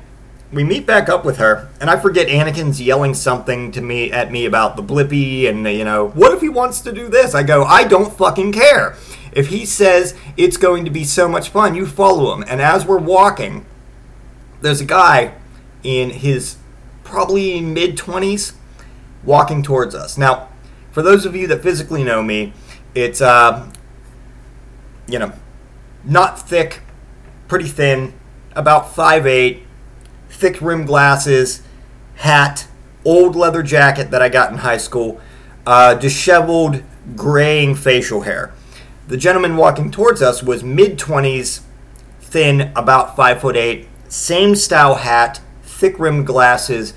we 0.53 0.63
meet 0.63 0.87
back 0.87 1.09
up 1.09 1.25
with 1.25 1.39
her, 1.39 1.69
and 1.81 1.91
I 1.91 1.99
forget 1.99 2.29
Anakin's 2.29 2.81
yelling 2.81 3.15
something 3.15 3.73
to 3.73 3.81
me 3.81 4.13
at 4.13 4.31
me 4.31 4.45
about 4.45 4.77
the 4.77 4.83
Blippi, 4.83 5.49
and 5.49 5.67
you 5.67 5.85
know, 5.85 6.09
what 6.09 6.33
if 6.33 6.41
he 6.41 6.49
wants 6.49 6.81
to 6.83 6.93
do 6.93 7.09
this? 7.09 7.35
I 7.35 7.43
go, 7.43 7.65
I 7.65 7.85
don't 7.85 8.13
fucking 8.17 8.53
care. 8.53 8.97
If 9.33 9.49
he 9.49 9.67
says 9.67 10.15
it's 10.37 10.57
going 10.57 10.85
to 10.85 10.91
be 10.91 11.03
so 11.05 11.29
much 11.29 11.49
fun, 11.49 11.75
you 11.75 11.87
follow 11.87 12.33
him. 12.35 12.45
And 12.47 12.63
as 12.63 12.87
we're 12.87 12.99
walking, 12.99 13.67
there's 14.61 14.81
a 14.81 14.85
guy 14.85 15.35
in 15.83 16.11
his 16.11 16.57
probably 17.03 17.61
mid 17.61 17.97
20s 17.97 18.55
walking 19.25 19.63
towards 19.63 19.95
us. 19.95 20.19
Now, 20.19 20.49
for 20.93 21.03
those 21.03 21.27
of 21.27 21.35
you 21.35 21.47
that 21.49 21.63
physically 21.63 22.05
know 22.05 22.23
me, 22.23 22.53
it's, 22.95 23.21
uh, 23.21 23.69
you 25.09 25.19
know, 25.19 25.33
not 26.05 26.41
thick, 26.41 26.83
pretty 27.49 27.69
thin, 27.69 28.15
about 28.55 28.95
5'8, 28.95 29.63
thick 30.29 30.61
rim 30.61 30.85
glasses, 30.85 31.63
hat, 32.17 32.67
old 33.05 33.37
leather 33.37 33.63
jacket 33.63 34.11
that 34.11 34.23
I 34.23 34.29
got 34.29 34.53
in 34.53 34.59
high 34.59 34.77
school, 34.77 35.21
uh, 35.67 35.95
disheveled, 35.95 36.83
graying 37.17 37.75
facial 37.75 38.23
hair. 38.23 38.53
The 39.09 39.17
gentleman 39.17 39.57
walking 39.57 39.91
towards 39.91 40.23
us 40.23 40.43
was 40.43 40.65
mid 40.65 40.99
20s, 40.99 41.61
thin, 42.21 42.73
about 42.75 43.17
5 43.17 43.41
foot 43.41 43.57
8, 43.57 43.89
same 44.09 44.55
style 44.55 44.97
hat, 44.97 45.41
thick 45.63 45.99
rimmed 45.99 46.27
glasses, 46.27 46.95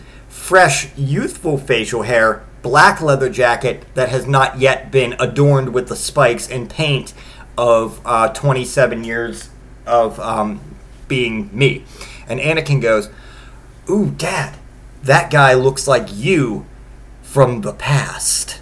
fresh, 0.48 0.88
youthful 0.96 1.58
facial 1.58 2.04
hair, 2.04 2.42
black 2.62 3.02
leather 3.02 3.30
jacket 3.30 3.84
that 3.96 4.08
has 4.08 4.26
not 4.26 4.58
yet 4.58 4.90
been 4.90 5.14
adorned 5.20 5.74
with 5.74 5.90
the 5.90 5.96
spikes 5.96 6.50
and 6.50 6.70
paint 6.70 7.14
of 7.58 8.00
uh, 8.06 8.30
27 8.30 9.04
years 9.04 9.50
of 9.86 10.18
um, 10.22 10.62
being 11.10 11.50
me. 11.52 11.84
And 12.30 12.40
Anakin 12.40 12.82
goes, 12.82 13.10
Ooh, 13.90 14.10
Dad, 14.12 14.56
that 15.04 15.30
guy 15.30 15.54
looks 15.54 15.86
like 15.86 16.08
you 16.14 16.66
from 17.22 17.60
the 17.60 17.74
past. 17.74 18.62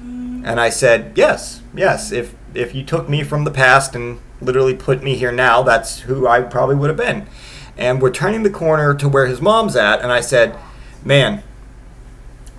And 0.00 0.58
I 0.58 0.70
said, 0.70 1.12
Yes, 1.14 1.62
yes. 1.72 2.10
If 2.10 2.34
if 2.52 2.74
you 2.74 2.82
took 2.82 3.08
me 3.08 3.22
from 3.22 3.44
the 3.44 3.52
past 3.52 3.94
and 3.94 4.18
literally 4.40 4.74
put 4.74 5.04
me 5.04 5.14
here 5.14 5.30
now, 5.30 5.62
that's 5.62 6.00
who 6.00 6.26
I 6.26 6.42
probably 6.42 6.74
would 6.74 6.90
have 6.90 6.96
been. 6.96 7.28
And 7.76 8.02
we're 8.02 8.10
turning 8.10 8.42
the 8.42 8.50
corner 8.50 8.92
to 8.96 9.08
where 9.08 9.26
his 9.26 9.40
mom's 9.40 9.76
at, 9.76 10.00
and 10.00 10.10
I 10.10 10.20
said, 10.20 10.58
Man, 11.04 11.42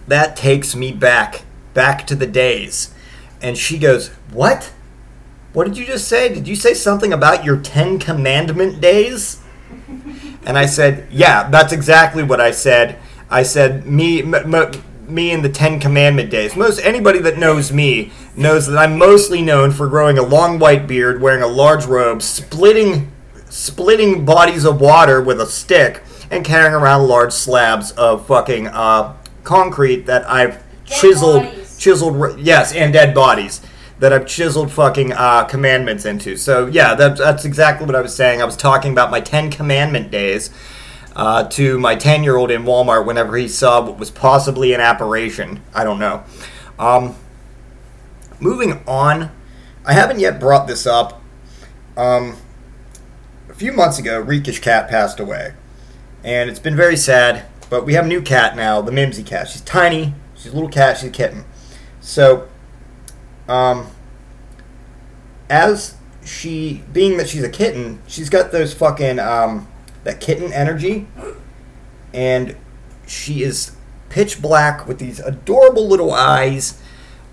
that 0.07 0.35
takes 0.35 0.75
me 0.75 0.91
back, 0.91 1.43
back 1.73 2.05
to 2.07 2.15
the 2.15 2.27
days. 2.27 2.93
And 3.41 3.57
she 3.57 3.77
goes, 3.77 4.09
What? 4.31 4.73
What 5.53 5.65
did 5.67 5.77
you 5.77 5.85
just 5.85 6.07
say? 6.07 6.33
Did 6.33 6.47
you 6.47 6.55
say 6.55 6.73
something 6.73 7.13
about 7.13 7.45
your 7.45 7.57
Ten 7.57 7.99
Commandment 7.99 8.81
days? 8.81 9.39
And 10.45 10.57
I 10.57 10.65
said, 10.65 11.07
Yeah, 11.11 11.49
that's 11.49 11.73
exactly 11.73 12.23
what 12.23 12.41
I 12.41 12.51
said. 12.51 12.99
I 13.29 13.43
said, 13.43 13.85
Me, 13.85 14.21
m- 14.21 14.33
m- 14.55 14.71
me 15.07 15.31
in 15.31 15.41
the 15.41 15.49
Ten 15.49 15.79
Commandment 15.79 16.29
days. 16.29 16.55
Most 16.55 16.79
anybody 16.79 17.19
that 17.19 17.37
knows 17.37 17.71
me 17.71 18.11
knows 18.35 18.67
that 18.67 18.77
I'm 18.77 18.97
mostly 18.97 19.41
known 19.41 19.71
for 19.71 19.87
growing 19.87 20.17
a 20.17 20.23
long 20.23 20.59
white 20.59 20.87
beard, 20.87 21.21
wearing 21.21 21.43
a 21.43 21.47
large 21.47 21.85
robe, 21.85 22.21
splitting 22.21 23.11
splitting 23.49 24.25
bodies 24.25 24.65
of 24.65 24.81
water 24.81 25.21
with 25.21 25.39
a 25.39 25.45
stick 25.45 26.01
and 26.33 26.45
carrying 26.45 26.73
around 26.73 27.07
large 27.07 27.31
slabs 27.31 27.91
of 27.91 28.25
fucking 28.27 28.67
uh, 28.67 29.15
concrete 29.43 30.05
that 30.07 30.27
I've 30.29 30.63
chiseled, 30.85 31.43
bodies. 31.43 31.77
chiseled, 31.77 32.39
yes, 32.39 32.73
and 32.73 32.91
dead 32.91 33.13
bodies 33.13 33.61
that 33.99 34.11
I've 34.11 34.25
chiseled 34.25 34.71
fucking 34.71 35.13
uh, 35.13 35.45
commandments 35.45 36.05
into. 36.05 36.35
So 36.35 36.65
yeah, 36.65 36.95
that's 36.95 37.19
that's 37.19 37.45
exactly 37.45 37.85
what 37.85 37.95
I 37.95 38.01
was 38.01 38.15
saying. 38.15 38.41
I 38.41 38.45
was 38.45 38.57
talking 38.57 38.91
about 38.91 39.11
my 39.11 39.21
Ten 39.21 39.49
Commandment 39.51 40.11
days. 40.11 40.49
Uh, 41.15 41.47
to 41.47 41.77
my 41.77 41.93
10 41.93 42.23
year 42.23 42.37
old 42.37 42.49
in 42.49 42.63
Walmart 42.63 43.05
whenever 43.05 43.37
he 43.37 43.47
saw 43.47 43.85
what 43.85 43.99
was 43.99 44.09
possibly 44.09 44.73
an 44.73 44.81
apparition. 44.81 45.61
I 45.71 45.83
don't 45.83 45.99
know. 45.99 46.23
Um, 46.79 47.15
moving 48.39 48.81
on, 48.87 49.29
I 49.85 49.93
haven't 49.93 50.19
yet 50.19 50.39
brought 50.39 50.65
this 50.65 50.87
up. 50.87 51.21
Um, 51.95 52.35
a 53.47 53.53
few 53.53 53.71
months 53.71 53.99
ago, 53.99 54.23
Reekish 54.23 54.59
Cat 54.59 54.89
passed 54.89 55.19
away. 55.19 55.53
And 56.23 56.49
it's 56.49 56.59
been 56.59 56.75
very 56.75 56.95
sad, 56.95 57.45
but 57.69 57.85
we 57.85 57.93
have 57.93 58.05
a 58.05 58.07
new 58.07 58.21
cat 58.21 58.55
now, 58.55 58.81
the 58.81 58.91
Mimsy 58.91 59.23
cat. 59.23 59.49
She's 59.49 59.61
tiny, 59.61 60.13
she's 60.35 60.51
a 60.51 60.55
little 60.55 60.69
cat, 60.69 60.97
she's 60.97 61.09
a 61.09 61.11
kitten. 61.11 61.43
So, 61.99 62.47
um, 63.47 63.87
as 65.49 65.95
she, 66.23 66.83
being 66.93 67.17
that 67.17 67.27
she's 67.27 67.43
a 67.43 67.49
kitten, 67.49 68.01
she's 68.07 68.29
got 68.29 68.51
those 68.51 68.73
fucking, 68.73 69.19
um, 69.19 69.67
that 70.05 70.21
kitten 70.21 70.53
energy. 70.53 71.07
And 72.13 72.55
she 73.05 73.43
is 73.43 73.75
pitch 74.09 74.41
black 74.41 74.87
with 74.87 74.99
these 74.99 75.19
adorable 75.19 75.87
little 75.87 76.13
eyes. 76.13 76.81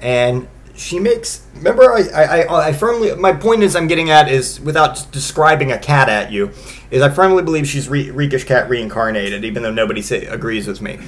And 0.00 0.48
she 0.80 0.98
makes. 0.98 1.46
Remember, 1.56 1.92
I, 1.92 2.00
I, 2.08 2.68
I, 2.68 2.72
firmly. 2.72 3.14
My 3.14 3.32
point 3.32 3.62
is, 3.62 3.76
I'm 3.76 3.86
getting 3.86 4.10
at 4.10 4.30
is 4.30 4.58
without 4.60 5.06
describing 5.12 5.70
a 5.70 5.78
cat 5.78 6.08
at 6.08 6.32
you, 6.32 6.52
is 6.90 7.02
I 7.02 7.10
firmly 7.10 7.42
believe 7.42 7.68
she's 7.68 7.88
Re- 7.88 8.08
Reekish 8.08 8.46
Cat 8.46 8.68
reincarnated, 8.70 9.44
even 9.44 9.62
though 9.62 9.70
nobody 9.70 10.00
say, 10.00 10.24
agrees 10.24 10.66
with 10.66 10.80
me. 10.80 10.98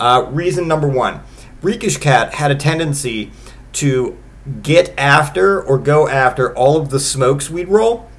Uh, 0.00 0.26
reason 0.30 0.66
number 0.66 0.88
one 0.88 1.20
Reekish 1.62 2.00
Cat 2.00 2.34
had 2.34 2.50
a 2.50 2.56
tendency 2.56 3.30
to 3.74 4.18
get 4.62 4.92
after 4.98 5.62
or 5.62 5.78
go 5.78 6.08
after 6.08 6.56
all 6.56 6.76
of 6.76 6.90
the 6.90 6.98
smokes 6.98 7.48
we'd 7.48 7.68
roll 7.68 8.10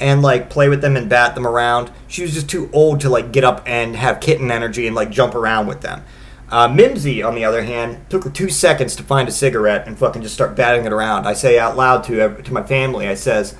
and 0.00 0.22
like 0.22 0.48
play 0.48 0.68
with 0.68 0.80
them 0.80 0.96
and 0.96 1.10
bat 1.10 1.34
them 1.34 1.46
around. 1.46 1.90
She 2.08 2.22
was 2.22 2.32
just 2.32 2.48
too 2.48 2.70
old 2.72 3.00
to 3.00 3.10
like 3.10 3.32
get 3.32 3.44
up 3.44 3.62
and 3.66 3.96
have 3.96 4.20
kitten 4.20 4.50
energy 4.50 4.86
and 4.86 4.96
like 4.96 5.10
jump 5.10 5.34
around 5.34 5.66
with 5.66 5.82
them. 5.82 6.04
Uh, 6.54 6.68
Mimsy, 6.68 7.20
on 7.20 7.34
the 7.34 7.44
other 7.44 7.64
hand, 7.64 7.98
took 8.08 8.22
her 8.22 8.30
two 8.30 8.48
seconds 8.48 8.94
to 8.94 9.02
find 9.02 9.28
a 9.28 9.32
cigarette 9.32 9.88
and 9.88 9.98
fucking 9.98 10.22
just 10.22 10.34
start 10.34 10.54
batting 10.54 10.84
it 10.84 10.92
around. 10.92 11.26
I 11.26 11.32
say 11.32 11.58
out 11.58 11.76
loud 11.76 12.04
to 12.04 12.40
to 12.42 12.52
my 12.52 12.62
family, 12.62 13.08
I 13.08 13.14
says, 13.14 13.56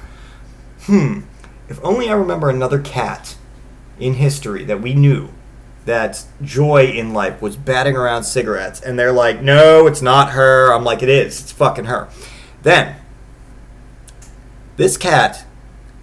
"Hmm, 0.83 1.23
if 1.69 1.81
only 1.83 2.09
I 2.09 2.13
remember 2.13 2.49
another 2.49 2.79
cat 2.79 3.35
in 3.99 4.15
history 4.15 4.63
that 4.67 4.81
we 4.81 4.95
knew 4.95 5.31
that 5.87 6.23
joy 6.41 6.85
in 6.85 7.13
life 7.13 7.43
was 7.43 7.57
batting 7.57 7.97
around 7.97 8.23
cigarettes." 8.23 8.81
And 8.81 8.97
they're 8.97 9.11
like, 9.11 9.43
"No, 9.43 9.89
it's 9.89 10.01
not 10.01 10.31
her." 10.31 10.73
I'm 10.73 10.85
like, 10.85 11.03
"It 11.03 11.09
is. 11.09 11.41
It's 11.41 11.51
fucking 11.51 11.87
her." 11.87 12.07
Then 12.63 12.95
this 14.77 14.97
cat 14.97 15.45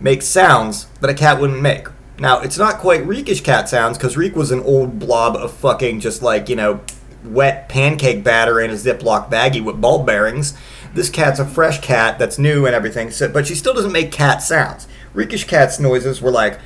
makes 0.02 0.26
sounds 0.26 0.88
that 1.00 1.10
a 1.10 1.14
cat 1.14 1.40
wouldn't 1.40 1.62
make. 1.62 1.88
Now, 2.22 2.40
it's 2.40 2.60
not 2.60 2.78
quite 2.78 3.02
Reekish 3.02 3.44
cat 3.44 3.68
sounds 3.68 3.98
because 3.98 4.16
Reek 4.16 4.36
was 4.36 4.52
an 4.52 4.60
old 4.60 5.00
blob 5.00 5.36
of 5.36 5.52
fucking 5.54 6.02
just 6.02 6.22
like, 6.22 6.50
you 6.50 6.56
know, 6.56 6.82
wet 7.26 7.68
pancake 7.68 8.24
batter 8.24 8.62
in 8.62 8.70
a 8.70 8.76
Ziploc 8.76 9.32
baggie 9.32 9.64
with 9.64 9.82
ball 9.82 10.04
bearings. 10.04 10.54
This 10.94 11.10
cat's 11.10 11.40
a 11.40 11.46
fresh 11.46 11.82
cat 11.82 12.20
that's 12.20 12.38
new 12.38 12.68
and 12.68 12.76
everything, 12.76 13.10
so, 13.10 13.28
but 13.28 13.48
she 13.48 13.56
still 13.56 13.74
doesn't 13.74 13.92
make 13.92 14.12
cat 14.12 14.44
sounds. 14.44 14.88
Reekish 15.16 15.48
cat's 15.48 15.80
noises 15.80 16.22
were 16.22 16.30
like. 16.30 16.60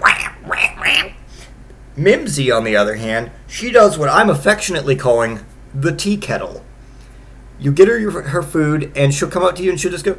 "Wah, 0.00 0.32
wah, 0.46 0.74
wah." 0.78 1.10
Mimsy, 1.94 2.50
on 2.50 2.64
the 2.64 2.76
other 2.76 2.94
hand, 2.94 3.30
she 3.46 3.70
does 3.70 3.98
what 3.98 4.08
I'm 4.08 4.30
affectionately 4.30 4.96
calling 4.96 5.40
the 5.74 5.94
tea 5.94 6.16
kettle. 6.16 6.64
You 7.58 7.72
get 7.72 7.88
her 7.88 7.98
your, 7.98 8.22
her 8.22 8.42
food, 8.42 8.90
and 8.96 9.12
she'll 9.12 9.28
come 9.28 9.42
up 9.42 9.54
to 9.56 9.62
you 9.62 9.70
and 9.70 9.78
she'll 9.78 9.90
just 9.90 10.06
go. 10.06 10.16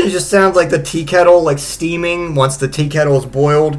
It 0.00 0.08
just 0.10 0.30
sounds 0.30 0.56
like 0.56 0.70
the 0.70 0.82
tea 0.82 1.04
kettle 1.04 1.42
like 1.42 1.58
steaming 1.58 2.34
once 2.34 2.56
the 2.56 2.68
tea 2.68 2.88
kettle 2.88 3.18
is 3.18 3.26
boiled. 3.26 3.76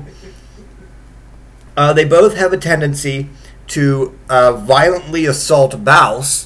Uh, 1.75 1.93
they 1.93 2.05
both 2.05 2.35
have 2.37 2.53
a 2.53 2.57
tendency 2.57 3.27
to 3.67 4.17
uh, 4.29 4.53
violently 4.53 5.25
assault 5.25 5.83
Baus 5.83 6.45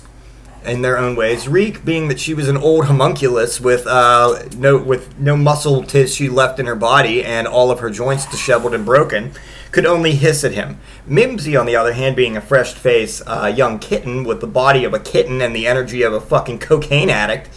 in 0.63 0.81
their 0.81 0.97
own 0.97 1.17
ways. 1.17 1.49
Reek, 1.49 1.83
being 1.83 2.07
that 2.07 2.21
she 2.21 2.33
was 2.33 2.47
an 2.47 2.55
old 2.55 2.85
homunculus 2.85 3.59
with 3.59 3.85
uh, 3.85 4.47
no 4.55 4.77
with 4.77 5.19
no 5.19 5.35
muscle 5.35 5.83
tissue 5.83 6.31
left 6.31 6.57
in 6.57 6.67
her 6.67 6.75
body 6.75 7.21
and 7.23 7.45
all 7.45 7.69
of 7.69 7.79
her 7.79 7.89
joints 7.89 8.25
disheveled 8.25 8.73
and 8.73 8.85
broken, 8.85 9.33
could 9.73 9.85
only 9.85 10.15
hiss 10.15 10.45
at 10.45 10.53
him. 10.53 10.79
Mimsy, 11.05 11.57
on 11.57 11.65
the 11.65 11.75
other 11.75 11.91
hand, 11.91 12.15
being 12.15 12.37
a 12.37 12.41
fresh-faced 12.41 13.23
uh, 13.27 13.51
young 13.53 13.79
kitten 13.79 14.23
with 14.23 14.39
the 14.39 14.47
body 14.47 14.85
of 14.85 14.93
a 14.93 14.99
kitten 14.99 15.41
and 15.41 15.53
the 15.53 15.67
energy 15.67 16.01
of 16.01 16.13
a 16.13 16.21
fucking 16.21 16.59
cocaine 16.59 17.09
addict, 17.09 17.49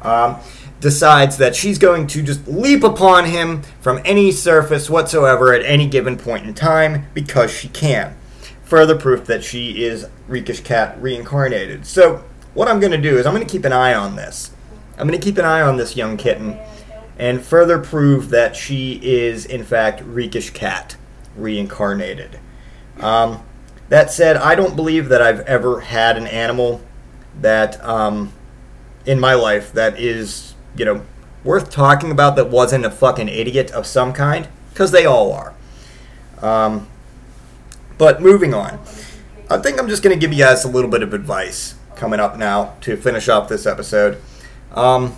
um, 0.00 0.38
decides 0.80 1.38
that 1.38 1.56
she's 1.56 1.78
going 1.78 2.06
to 2.08 2.22
just 2.22 2.46
leap 2.46 2.84
upon 2.84 3.26
him 3.26 3.62
from 3.80 4.00
any 4.04 4.30
surface 4.30 4.90
whatsoever 4.90 5.52
at 5.54 5.64
any 5.64 5.86
given 5.86 6.16
point 6.16 6.46
in 6.46 6.54
time 6.54 7.06
because 7.14 7.50
she 7.50 7.68
can. 7.68 8.16
Further 8.64 8.96
proof 8.96 9.24
that 9.26 9.44
she 9.44 9.84
is 9.84 10.06
Reekish 10.28 10.64
Cat 10.64 11.00
reincarnated. 11.00 11.86
So, 11.86 12.24
what 12.54 12.68
I'm 12.68 12.80
going 12.80 12.92
to 12.92 12.98
do 12.98 13.18
is 13.18 13.26
I'm 13.26 13.34
going 13.34 13.46
to 13.46 13.50
keep 13.50 13.64
an 13.64 13.72
eye 13.72 13.94
on 13.94 14.16
this. 14.16 14.50
I'm 14.98 15.06
going 15.06 15.18
to 15.18 15.24
keep 15.24 15.38
an 15.38 15.44
eye 15.44 15.60
on 15.60 15.76
this 15.76 15.96
young 15.96 16.16
kitten 16.16 16.58
and 17.18 17.42
further 17.42 17.78
prove 17.78 18.30
that 18.30 18.56
she 18.56 19.00
is, 19.02 19.46
in 19.46 19.64
fact, 19.64 20.02
Reekish 20.02 20.52
Cat 20.52 20.96
reincarnated. 21.36 22.38
Um, 23.00 23.42
that 23.88 24.10
said, 24.10 24.36
I 24.36 24.54
don't 24.54 24.76
believe 24.76 25.08
that 25.08 25.22
I've 25.22 25.40
ever 25.40 25.80
had 25.80 26.16
an 26.16 26.26
animal 26.26 26.82
that, 27.40 27.82
um, 27.84 28.32
in 29.04 29.20
my 29.20 29.34
life, 29.34 29.72
that 29.72 29.98
is, 29.98 30.54
you 30.76 30.84
know, 30.84 31.02
worth 31.44 31.70
talking 31.70 32.10
about 32.10 32.36
that 32.36 32.50
wasn't 32.50 32.84
a 32.84 32.90
fucking 32.90 33.28
idiot 33.28 33.70
of 33.70 33.86
some 33.86 34.12
kind, 34.12 34.48
because 34.70 34.90
they 34.90 35.06
all 35.06 35.32
are. 35.32 35.54
Um, 36.42 36.88
but 37.98 38.20
moving 38.20 38.52
on, 38.52 38.78
I 39.48 39.58
think 39.58 39.78
I'm 39.78 39.88
just 39.88 40.02
going 40.02 40.14
to 40.14 40.20
give 40.20 40.32
you 40.32 40.44
guys 40.44 40.64
a 40.64 40.68
little 40.68 40.90
bit 40.90 41.02
of 41.02 41.14
advice 41.14 41.74
coming 41.94 42.20
up 42.20 42.36
now 42.36 42.74
to 42.82 42.96
finish 42.96 43.28
off 43.28 43.48
this 43.48 43.64
episode. 43.64 44.20
Um, 44.72 45.16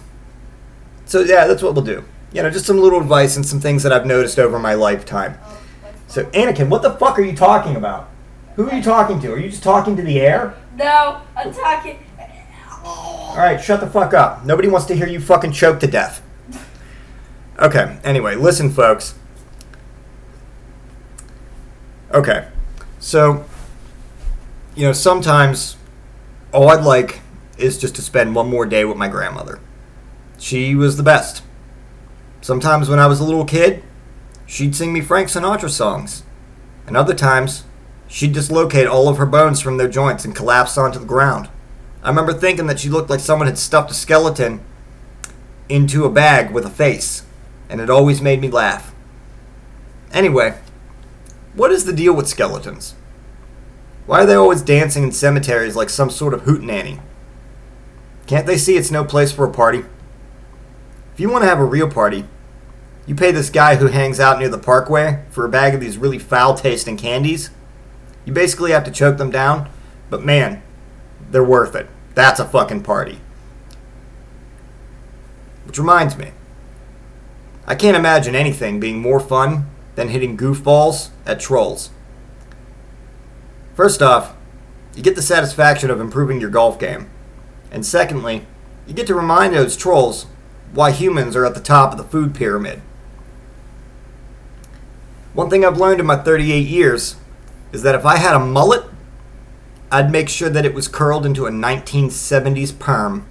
so 1.06 1.20
yeah, 1.20 1.46
that's 1.46 1.62
what 1.62 1.74
we'll 1.74 1.84
do. 1.84 2.04
You 2.32 2.42
know, 2.42 2.50
just 2.50 2.66
some 2.66 2.78
little 2.78 3.00
advice 3.00 3.36
and 3.36 3.44
some 3.44 3.58
things 3.58 3.82
that 3.82 3.92
I've 3.92 4.06
noticed 4.06 4.38
over 4.38 4.58
my 4.58 4.74
lifetime. 4.74 5.38
So 6.06 6.24
Anakin, 6.26 6.68
what 6.68 6.82
the 6.82 6.92
fuck 6.92 7.18
are 7.18 7.22
you 7.22 7.34
talking 7.34 7.74
about? 7.74 8.10
Who 8.56 8.68
are 8.68 8.74
you 8.74 8.82
talking 8.82 9.20
to? 9.20 9.32
Are 9.32 9.38
you 9.38 9.50
just 9.50 9.62
talking 9.62 9.96
to 9.96 10.02
the 10.02 10.20
air? 10.20 10.54
No, 10.76 11.20
I'm 11.36 11.52
talking. 11.52 11.98
All 12.88 13.36
right, 13.36 13.62
shut 13.62 13.80
the 13.80 13.86
fuck 13.86 14.14
up. 14.14 14.44
Nobody 14.44 14.68
wants 14.68 14.86
to 14.86 14.96
hear 14.96 15.06
you 15.06 15.20
fucking 15.20 15.52
choke 15.52 15.80
to 15.80 15.86
death. 15.86 16.22
Okay, 17.58 17.98
anyway, 18.02 18.34
listen, 18.34 18.70
folks. 18.70 19.14
Okay, 22.12 22.48
so, 22.98 23.44
you 24.74 24.82
know, 24.82 24.92
sometimes 24.92 25.76
all 26.52 26.70
I'd 26.70 26.84
like 26.84 27.20
is 27.58 27.78
just 27.78 27.94
to 27.96 28.02
spend 28.02 28.34
one 28.34 28.48
more 28.48 28.64
day 28.64 28.84
with 28.84 28.96
my 28.96 29.08
grandmother. 29.08 29.60
She 30.38 30.74
was 30.74 30.96
the 30.96 31.02
best. 31.02 31.42
Sometimes 32.40 32.88
when 32.88 32.98
I 32.98 33.06
was 33.06 33.20
a 33.20 33.24
little 33.24 33.44
kid, 33.44 33.82
she'd 34.46 34.74
sing 34.74 34.92
me 34.92 35.00
Frank 35.00 35.28
Sinatra 35.28 35.68
songs. 35.68 36.22
And 36.86 36.96
other 36.96 37.14
times, 37.14 37.64
she'd 38.06 38.32
dislocate 38.32 38.86
all 38.86 39.08
of 39.08 39.18
her 39.18 39.26
bones 39.26 39.60
from 39.60 39.76
their 39.76 39.88
joints 39.88 40.24
and 40.24 40.34
collapse 40.34 40.78
onto 40.78 40.98
the 40.98 41.04
ground. 41.04 41.48
I 42.02 42.08
remember 42.08 42.32
thinking 42.32 42.66
that 42.66 42.80
she 42.80 42.88
looked 42.88 43.10
like 43.10 43.20
someone 43.20 43.48
had 43.48 43.58
stuffed 43.58 43.90
a 43.90 43.94
skeleton 43.94 44.60
into 45.68 46.04
a 46.04 46.10
bag 46.10 46.50
with 46.50 46.64
a 46.64 46.70
face, 46.70 47.24
and 47.68 47.80
it 47.80 47.90
always 47.90 48.22
made 48.22 48.40
me 48.40 48.48
laugh. 48.48 48.94
Anyway, 50.12 50.58
what 51.54 51.70
is 51.70 51.84
the 51.84 51.92
deal 51.92 52.14
with 52.14 52.28
skeletons? 52.28 52.94
Why 54.06 54.22
are 54.22 54.26
they 54.26 54.34
always 54.34 54.62
dancing 54.62 55.02
in 55.02 55.12
cemeteries 55.12 55.76
like 55.76 55.90
some 55.90 56.08
sort 56.08 56.32
of 56.32 56.42
hootenanny? 56.42 57.00
Can't 58.26 58.46
they 58.46 58.56
see 58.56 58.76
it's 58.76 58.90
no 58.90 59.04
place 59.04 59.32
for 59.32 59.44
a 59.44 59.52
party? 59.52 59.84
If 61.12 61.20
you 61.20 61.28
want 61.28 61.42
to 61.42 61.48
have 61.48 61.58
a 61.58 61.64
real 61.64 61.90
party, 61.90 62.24
you 63.06 63.14
pay 63.14 63.32
this 63.32 63.50
guy 63.50 63.76
who 63.76 63.86
hangs 63.88 64.20
out 64.20 64.38
near 64.38 64.48
the 64.48 64.58
parkway 64.58 65.24
for 65.30 65.44
a 65.44 65.48
bag 65.48 65.74
of 65.74 65.80
these 65.80 65.98
really 65.98 66.18
foul 66.18 66.54
tasting 66.54 66.96
candies. 66.96 67.50
You 68.24 68.32
basically 68.32 68.70
have 68.72 68.84
to 68.84 68.90
choke 68.90 69.16
them 69.18 69.30
down, 69.30 69.68
but 70.10 70.24
man, 70.24 70.62
they're 71.30 71.44
worth 71.44 71.74
it. 71.74 71.88
That's 72.14 72.40
a 72.40 72.44
fucking 72.44 72.82
party. 72.82 73.20
Which 75.64 75.78
reminds 75.78 76.16
me, 76.16 76.32
I 77.66 77.74
can't 77.74 77.96
imagine 77.96 78.34
anything 78.34 78.80
being 78.80 79.00
more 79.00 79.20
fun 79.20 79.66
than 79.94 80.08
hitting 80.08 80.36
goofballs 80.36 81.10
at 81.26 81.40
trolls. 81.40 81.90
First 83.74 84.00
off, 84.00 84.34
you 84.94 85.02
get 85.02 85.14
the 85.14 85.22
satisfaction 85.22 85.90
of 85.90 86.00
improving 86.00 86.40
your 86.40 86.50
golf 86.50 86.78
game. 86.78 87.10
And 87.70 87.84
secondly, 87.84 88.46
you 88.86 88.94
get 88.94 89.06
to 89.08 89.14
remind 89.14 89.54
those 89.54 89.76
trolls 89.76 90.26
why 90.72 90.90
humans 90.90 91.36
are 91.36 91.44
at 91.44 91.54
the 91.54 91.60
top 91.60 91.92
of 91.92 91.98
the 91.98 92.04
food 92.04 92.34
pyramid. 92.34 92.80
One 95.34 95.50
thing 95.50 95.64
I've 95.64 95.78
learned 95.78 96.00
in 96.00 96.06
my 96.06 96.16
38 96.16 96.66
years 96.66 97.16
is 97.70 97.82
that 97.82 97.94
if 97.94 98.04
I 98.04 98.16
had 98.16 98.34
a 98.34 98.40
mullet, 98.40 98.84
I'd 99.90 100.12
make 100.12 100.28
sure 100.28 100.50
that 100.50 100.66
it 100.66 100.74
was 100.74 100.88
curled 100.88 101.24
into 101.24 101.46
a 101.46 101.50
1970s 101.50 102.78
perm. 102.78 103.26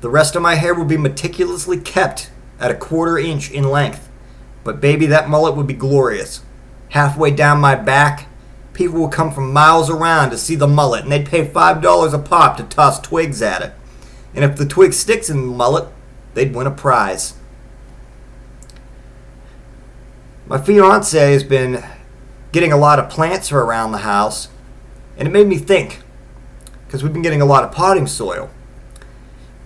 The 0.00 0.08
rest 0.08 0.34
of 0.36 0.42
my 0.42 0.54
hair 0.54 0.74
would 0.74 0.88
be 0.88 0.96
meticulously 0.96 1.78
kept 1.78 2.30
at 2.58 2.70
a 2.70 2.74
quarter 2.74 3.18
inch 3.18 3.50
in 3.50 3.64
length. 3.64 4.08
But 4.62 4.80
baby, 4.80 5.06
that 5.06 5.28
mullet 5.28 5.56
would 5.56 5.66
be 5.66 5.74
glorious. 5.74 6.42
Halfway 6.90 7.30
down 7.30 7.60
my 7.60 7.74
back, 7.74 8.28
people 8.72 9.00
would 9.02 9.12
come 9.12 9.30
from 9.30 9.52
miles 9.52 9.90
around 9.90 10.30
to 10.30 10.38
see 10.38 10.54
the 10.54 10.66
mullet, 10.66 11.02
and 11.02 11.12
they'd 11.12 11.26
pay 11.26 11.46
$5 11.46 12.14
a 12.14 12.18
pop 12.18 12.56
to 12.56 12.62
toss 12.64 13.00
twigs 13.00 13.42
at 13.42 13.62
it. 13.62 13.72
And 14.34 14.44
if 14.44 14.56
the 14.56 14.66
twig 14.66 14.92
sticks 14.92 15.28
in 15.28 15.36
the 15.36 15.52
mullet, 15.56 15.88
they'd 16.34 16.54
win 16.54 16.66
a 16.66 16.70
prize. 16.70 17.34
My 20.46 20.58
fiance 20.58 21.32
has 21.32 21.44
been 21.44 21.84
getting 22.52 22.72
a 22.72 22.76
lot 22.76 22.98
of 22.98 23.08
plants 23.08 23.50
around 23.50 23.92
the 23.92 23.98
house, 23.98 24.48
and 25.16 25.28
it 25.28 25.30
made 25.30 25.46
me 25.46 25.58
think 25.58 26.02
because 26.86 27.02
we've 27.02 27.12
been 27.12 27.22
getting 27.22 27.42
a 27.42 27.46
lot 27.46 27.64
of 27.64 27.72
potting 27.72 28.06
soil. 28.06 28.50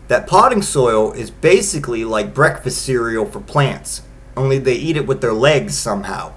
That 0.08 0.26
potting 0.26 0.62
soil 0.62 1.12
is 1.12 1.30
basically 1.30 2.04
like 2.04 2.32
breakfast 2.32 2.82
cereal 2.82 3.26
for 3.26 3.40
plants, 3.40 4.02
only 4.36 4.58
they 4.58 4.74
eat 4.74 4.96
it 4.96 5.06
with 5.06 5.20
their 5.20 5.34
legs 5.34 5.76
somehow. 5.76 6.32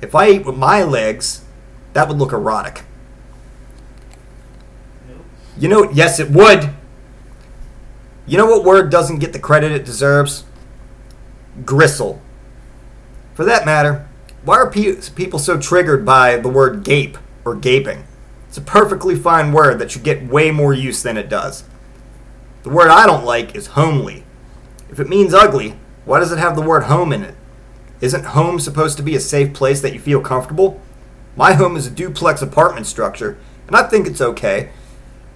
If 0.00 0.14
I 0.14 0.26
ate 0.26 0.46
with 0.46 0.56
my 0.56 0.82
legs, 0.82 1.44
that 1.92 2.08
would 2.08 2.16
look 2.16 2.32
erotic. 2.32 2.84
You 5.58 5.68
know, 5.68 5.90
yes, 5.90 6.20
it 6.20 6.30
would. 6.30 6.70
You 8.26 8.38
know 8.38 8.46
what 8.46 8.64
word 8.64 8.90
doesn't 8.90 9.18
get 9.18 9.32
the 9.32 9.38
credit 9.38 9.72
it 9.72 9.84
deserves? 9.84 10.44
Gristle. 11.64 12.22
For 13.34 13.44
that 13.44 13.66
matter, 13.66 14.08
why 14.44 14.56
are 14.56 14.70
pe- 14.70 15.00
people 15.14 15.38
so 15.38 15.58
triggered 15.58 16.06
by 16.06 16.36
the 16.36 16.48
word 16.48 16.84
gape 16.84 17.18
or 17.44 17.54
gaping? 17.54 18.04
It's 18.48 18.58
a 18.58 18.62
perfectly 18.62 19.14
fine 19.14 19.52
word 19.52 19.78
that 19.78 19.90
should 19.90 20.02
get 20.02 20.26
way 20.26 20.50
more 20.50 20.74
use 20.74 21.02
than 21.02 21.16
it 21.16 21.28
does. 21.28 21.64
The 22.62 22.70
word 22.70 22.88
I 22.88 23.06
don't 23.06 23.24
like 23.24 23.54
is 23.54 23.68
homely. 23.68 24.24
If 24.90 24.98
it 24.98 25.08
means 25.08 25.34
ugly, 25.34 25.78
why 26.04 26.18
does 26.18 26.32
it 26.32 26.38
have 26.38 26.56
the 26.56 26.62
word 26.62 26.84
home 26.84 27.12
in 27.12 27.22
it? 27.22 27.34
Isn't 28.00 28.24
home 28.26 28.58
supposed 28.58 28.96
to 28.96 29.02
be 29.02 29.14
a 29.14 29.20
safe 29.20 29.52
place 29.52 29.80
that 29.82 29.92
you 29.92 30.00
feel 30.00 30.20
comfortable? 30.20 30.80
My 31.36 31.52
home 31.52 31.76
is 31.76 31.86
a 31.86 31.90
duplex 31.90 32.42
apartment 32.42 32.86
structure, 32.86 33.38
and 33.66 33.76
I 33.76 33.84
think 33.84 34.06
it's 34.06 34.20
okay. 34.20 34.70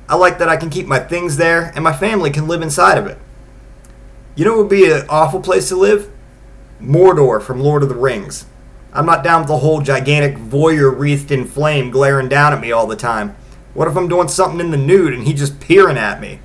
I 0.09 0.17
like 0.17 0.39
that 0.39 0.49
I 0.49 0.57
can 0.57 0.71
keep 0.71 0.87
my 0.87 0.99
things 0.99 1.37
there 1.37 1.73
and 1.75 1.83
my 1.83 1.93
family 1.93 2.31
can 2.31 2.49
live 2.49 2.61
inside 2.61 2.99
of 2.99 3.07
it. 3.07 3.19
You 4.35 4.45
know 4.45 4.53
what 4.53 4.61
would 4.63 4.71
be 4.71 4.91
an 4.91 5.07
awful 5.09 5.41
place 5.41 5.69
to 5.69 5.77
live? 5.77 6.11
Mordor 6.81 7.41
from 7.41 7.61
Lord 7.61 7.83
of 7.83 7.89
the 7.89 7.95
Rings. 7.95 8.47
I'm 8.93 9.07
not 9.07 9.25
down 9.25 9.41
with 9.41 9.49
the 9.49 9.59
whole 9.59 9.81
gigantic 9.81 10.37
voyeur 10.37 10.97
wreathed 10.97 11.31
in 11.31 11.47
flame 11.47 11.91
glaring 11.91 12.29
down 12.29 12.53
at 12.53 12.61
me 12.61 12.73
all 12.73 12.87
the 12.87 12.97
time. 12.97 13.35
What 13.73 13.89
if 13.89 13.97
I'm 13.97 14.09
doing 14.09 14.29
something 14.29 14.61
in 14.61 14.71
the 14.71 14.77
nude 14.77 15.15
and 15.15 15.27
he's 15.27 15.39
just 15.39 15.61
peering 15.61 15.97
at 15.97 16.21
me? 16.21 16.41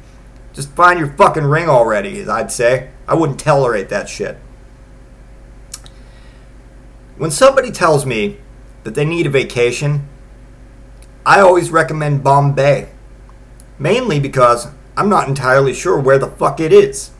Just 0.54 0.72
find 0.72 0.98
your 0.98 1.12
fucking 1.14 1.44
ring 1.44 1.68
already, 1.68 2.26
I'd 2.28 2.52
say. 2.52 2.90
I 3.08 3.16
wouldn't 3.16 3.40
tolerate 3.40 3.90
that 3.90 4.08
shit. 4.08 4.38
When 7.18 7.32
somebody 7.32 7.70
tells 7.70 8.06
me 8.06 8.38
that 8.84 8.96
they 8.96 9.06
need 9.06 9.28
a 9.28 9.30
vacation, 9.30 10.08
I 11.26 11.42
always 11.42 11.70
recommend 11.70 12.24
Bombay. 12.24 12.90
Mainly 13.78 14.20
because 14.20 14.68
I'm 14.96 15.10
not 15.10 15.28
entirely 15.28 15.74
sure 15.74 16.00
where 16.00 16.18
the 16.18 16.28
fuck 16.28 16.60
it 16.60 16.72
is. 16.72 17.12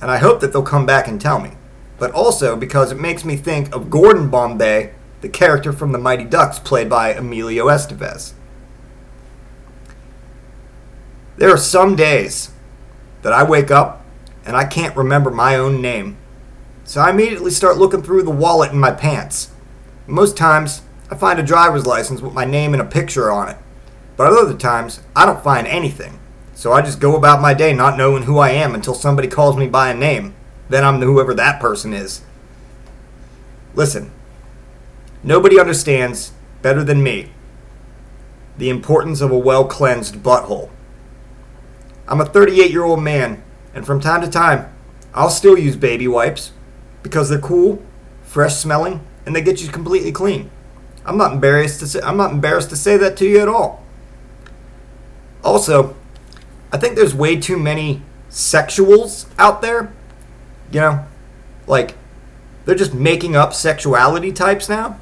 And 0.00 0.10
I 0.10 0.18
hope 0.18 0.40
that 0.40 0.52
they'll 0.52 0.62
come 0.62 0.86
back 0.86 1.08
and 1.08 1.20
tell 1.20 1.40
me. 1.40 1.57
But 1.98 2.12
also 2.12 2.56
because 2.56 2.92
it 2.92 3.00
makes 3.00 3.24
me 3.24 3.36
think 3.36 3.74
of 3.74 3.90
Gordon 3.90 4.28
Bombay, 4.28 4.94
the 5.20 5.28
character 5.28 5.72
from 5.72 5.92
the 5.92 5.98
Mighty 5.98 6.24
Ducks 6.24 6.58
played 6.58 6.88
by 6.88 7.12
Emilio 7.12 7.66
Estevez. 7.66 8.34
There 11.36 11.50
are 11.50 11.58
some 11.58 11.96
days 11.96 12.50
that 13.22 13.32
I 13.32 13.42
wake 13.42 13.70
up 13.70 14.04
and 14.44 14.56
I 14.56 14.64
can't 14.64 14.96
remember 14.96 15.30
my 15.30 15.56
own 15.56 15.82
name. 15.82 16.16
So 16.84 17.00
I 17.00 17.10
immediately 17.10 17.50
start 17.50 17.76
looking 17.76 18.02
through 18.02 18.22
the 18.22 18.30
wallet 18.30 18.72
in 18.72 18.78
my 18.78 18.92
pants. 18.92 19.50
Most 20.06 20.36
times, 20.36 20.82
I 21.10 21.16
find 21.16 21.38
a 21.38 21.42
driver's 21.42 21.86
license 21.86 22.20
with 22.20 22.32
my 22.32 22.44
name 22.44 22.72
and 22.72 22.80
a 22.80 22.86
picture 22.86 23.30
on 23.30 23.48
it. 23.48 23.56
But 24.16 24.32
other 24.32 24.56
times, 24.56 25.00
I 25.14 25.26
don't 25.26 25.44
find 25.44 25.66
anything. 25.66 26.18
So 26.54 26.72
I 26.72 26.82
just 26.82 26.98
go 26.98 27.14
about 27.14 27.40
my 27.40 27.54
day 27.54 27.72
not 27.72 27.96
knowing 27.96 28.24
who 28.24 28.38
I 28.38 28.50
am 28.50 28.74
until 28.74 28.94
somebody 28.94 29.28
calls 29.28 29.56
me 29.56 29.68
by 29.68 29.90
a 29.90 29.94
name. 29.94 30.34
Then 30.68 30.84
I'm 30.84 31.00
whoever 31.00 31.34
that 31.34 31.60
person 31.60 31.92
is. 31.92 32.22
Listen, 33.74 34.10
nobody 35.22 35.58
understands 35.58 36.32
better 36.62 36.84
than 36.84 37.02
me 37.02 37.30
the 38.58 38.68
importance 38.68 39.20
of 39.20 39.30
a 39.30 39.38
well 39.38 39.64
cleansed 39.64 40.16
butthole. 40.16 40.68
I'm 42.06 42.20
a 42.20 42.26
38 42.26 42.70
year 42.70 42.84
old 42.84 43.02
man, 43.02 43.42
and 43.74 43.86
from 43.86 44.00
time 44.00 44.20
to 44.20 44.28
time, 44.28 44.72
I'll 45.14 45.30
still 45.30 45.56
use 45.56 45.76
baby 45.76 46.08
wipes 46.08 46.52
because 47.02 47.28
they're 47.28 47.38
cool, 47.38 47.82
fresh 48.22 48.56
smelling, 48.56 49.00
and 49.24 49.34
they 49.34 49.42
get 49.42 49.62
you 49.62 49.68
completely 49.68 50.12
clean. 50.12 50.50
I'm 51.04 51.16
not 51.16 51.32
embarrassed 51.32 51.80
to 51.80 51.86
say 51.86 52.00
I'm 52.02 52.16
not 52.16 52.32
embarrassed 52.32 52.70
to 52.70 52.76
say 52.76 52.96
that 52.96 53.16
to 53.18 53.26
you 53.26 53.40
at 53.40 53.48
all. 53.48 53.84
Also, 55.42 55.96
I 56.72 56.78
think 56.78 56.96
there's 56.96 57.14
way 57.14 57.36
too 57.36 57.58
many 57.58 58.02
sexuals 58.28 59.26
out 59.38 59.62
there. 59.62 59.92
You 60.70 60.80
know, 60.80 61.06
like 61.66 61.94
they're 62.64 62.74
just 62.74 62.94
making 62.94 63.36
up 63.36 63.54
sexuality 63.54 64.32
types 64.32 64.68
now. 64.68 64.98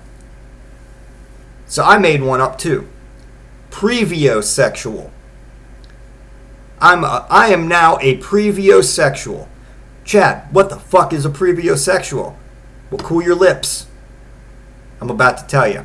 So 1.67 1.83
I 1.83 1.99
made 1.99 2.23
one 2.23 2.41
up 2.41 2.59
too. 2.59 2.89
Previosexual. 3.71 5.11
I'm 6.81 7.05
a, 7.05 7.27
I 7.29 7.49
am 7.49 7.69
now 7.69 7.99
a 8.01 8.19
previosexual. 8.19 9.49
Chad, 10.05 10.53
what 10.53 10.71
the 10.71 10.79
fuck 10.79 11.13
is 11.13 11.27
a 11.27 11.31
previosexual? 11.31 12.37
Well, 12.91 12.99
cool 12.99 13.23
your 13.23 13.35
lips. 13.35 13.87
I'm 15.01 15.11
about 15.11 15.39
to 15.39 15.47
tell 15.47 15.69
you. 15.69 15.85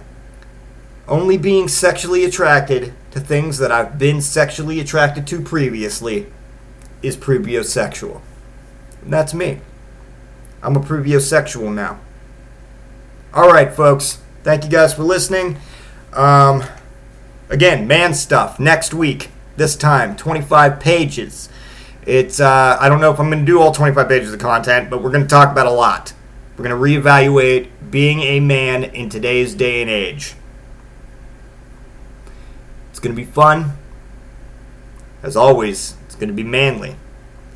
Only 1.08 1.38
being 1.38 1.68
sexually 1.68 2.24
attracted 2.24 2.94
to 3.12 3.20
things 3.20 3.58
that 3.58 3.72
I've 3.72 3.98
been 3.98 4.22
sexually 4.22 4.80
attracted 4.80 5.26
to 5.28 5.42
previously 5.42 6.28
is 7.02 7.18
previosexual. 7.18 8.22
And 9.02 9.12
that's 9.12 9.34
me. 9.34 9.60
I'm 10.64 10.76
a 10.76 10.80
previosexual 10.80 11.74
now. 11.74 12.00
All 13.34 13.50
right, 13.50 13.74
folks. 13.74 14.20
Thank 14.44 14.64
you 14.64 14.70
guys 14.70 14.94
for 14.94 15.04
listening. 15.04 15.58
Um, 16.14 16.64
again, 17.50 17.88
man 17.88 18.14
stuff 18.14 18.60
next 18.60 18.94
week. 18.94 19.30
This 19.58 19.76
time, 19.76 20.16
25 20.16 20.80
pages. 20.80 21.50
It's 22.06 22.40
uh, 22.40 22.78
I 22.80 22.90
don't 22.90 23.00
know 23.00 23.12
if 23.12 23.20
I'm 23.20 23.30
going 23.30 23.46
to 23.46 23.46
do 23.46 23.60
all 23.60 23.72
25 23.72 24.08
pages 24.08 24.34
of 24.34 24.40
content, 24.40 24.90
but 24.90 25.04
we're 25.04 25.12
going 25.12 25.24
to 25.24 25.30
talk 25.30 25.52
about 25.52 25.68
a 25.68 25.72
lot. 25.72 26.14
We're 26.58 26.68
going 26.68 26.78
to 26.78 27.02
reevaluate 27.02 27.70
being 27.90 28.22
a 28.22 28.40
man 28.40 28.84
in 28.84 29.10
today's 29.10 29.54
day 29.54 29.82
and 29.82 29.90
age. 29.90 30.36
It's 32.90 33.00
going 33.00 33.16
to 33.16 33.22
be 33.22 33.30
fun. 33.30 33.78
As 35.22 35.36
always, 35.36 35.96
it's 36.06 36.16
going 36.16 36.30
to 36.30 36.34
be 36.34 36.44
manly. 36.44 36.96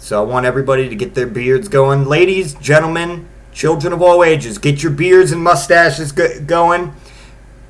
So 0.05 0.21
I 0.21 0.23
want 0.23 0.45
everybody 0.45 0.87
to 0.87 0.95
get 0.95 1.15
their 1.15 1.25
beards 1.25 1.67
going. 1.67 2.05
Ladies, 2.05 2.53
gentlemen, 2.53 3.27
children 3.51 3.91
of 3.91 4.03
all 4.03 4.23
ages, 4.23 4.59
get 4.59 4.83
your 4.83 4.91
beards 4.91 5.31
and 5.31 5.43
mustaches 5.43 6.11
go- 6.11 6.39
going. 6.41 6.93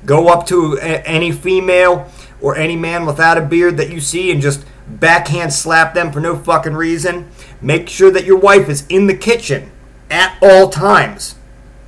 Go 0.04 0.28
up 0.28 0.46
to 0.48 0.76
a- 0.82 1.00
any 1.08 1.32
female 1.32 2.10
or 2.42 2.54
any 2.54 2.76
man 2.76 3.06
without 3.06 3.38
a 3.38 3.40
beard 3.40 3.78
that 3.78 3.88
you 3.88 4.00
see 4.02 4.30
and 4.30 4.42
just 4.42 4.66
backhand 4.86 5.54
slap 5.54 5.94
them 5.94 6.12
for 6.12 6.20
no 6.20 6.36
fucking 6.36 6.74
reason. 6.74 7.24
Make 7.62 7.88
sure 7.88 8.10
that 8.10 8.26
your 8.26 8.36
wife 8.36 8.68
is 8.68 8.84
in 8.90 9.06
the 9.06 9.14
kitchen 9.14 9.70
at 10.10 10.34
all 10.42 10.68
times. 10.68 11.36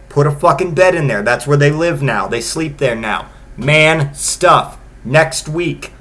Put 0.09 0.26
a 0.26 0.30
fucking 0.30 0.72
bed 0.72 0.94
in 0.94 1.09
there. 1.09 1.20
That's 1.20 1.46
where 1.46 1.59
they 1.59 1.70
live 1.70 2.01
now. 2.01 2.26
They 2.26 2.40
sleep 2.40 2.78
there 2.78 2.96
now. 2.96 3.26
Man 3.59 4.14
stuff. 4.14 4.78
Next 5.05 5.46
week. 5.46 5.92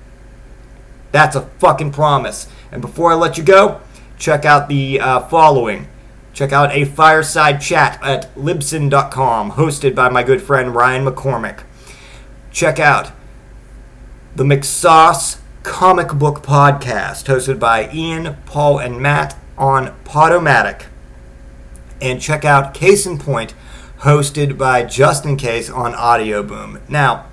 That's 1.12 1.36
a 1.36 1.42
fucking 1.60 1.92
promise. 1.92 2.48
And 2.72 2.82
before 2.82 3.12
I 3.12 3.16
let 3.16 3.38
you 3.38 3.44
go, 3.44 3.82
check 4.18 4.46
out 4.46 4.70
the 4.70 5.00
uh, 5.00 5.20
following. 5.22 5.88
Check 6.34 6.52
out 6.52 6.72
a 6.72 6.86
fireside 6.86 7.62
chat 7.62 8.00
at 8.04 8.34
libsyn.com, 8.36 9.54
hosted 9.54 9.96
by 9.96 10.10
my 10.10 10.22
good 10.24 10.42
friend 10.42 10.76
Ryan 10.76 11.06
McCormick. 11.06 11.64
Check 12.52 12.80
out 12.80 13.12
the 14.36 14.44
McSauce 14.44 15.40
Comic 15.64 16.10
Book 16.10 16.44
Podcast, 16.44 17.26
hosted 17.26 17.60
by 17.60 17.92
Ian, 17.92 18.38
Paul, 18.46 18.80
and 18.80 19.02
Matt 19.02 19.36
on 19.58 19.98
Podomatic. 20.04 20.86
And 22.00 22.22
check 22.22 22.46
out 22.46 22.76
Case 22.76 23.08
in 23.08 23.18
Point, 23.18 23.56
hosted 24.02 24.58
by 24.58 24.84
Justin 24.84 25.38
Case 25.38 25.70
on 25.72 25.96
Audio 25.96 26.44
Boom. 26.44 26.80
Now, 26.88 27.26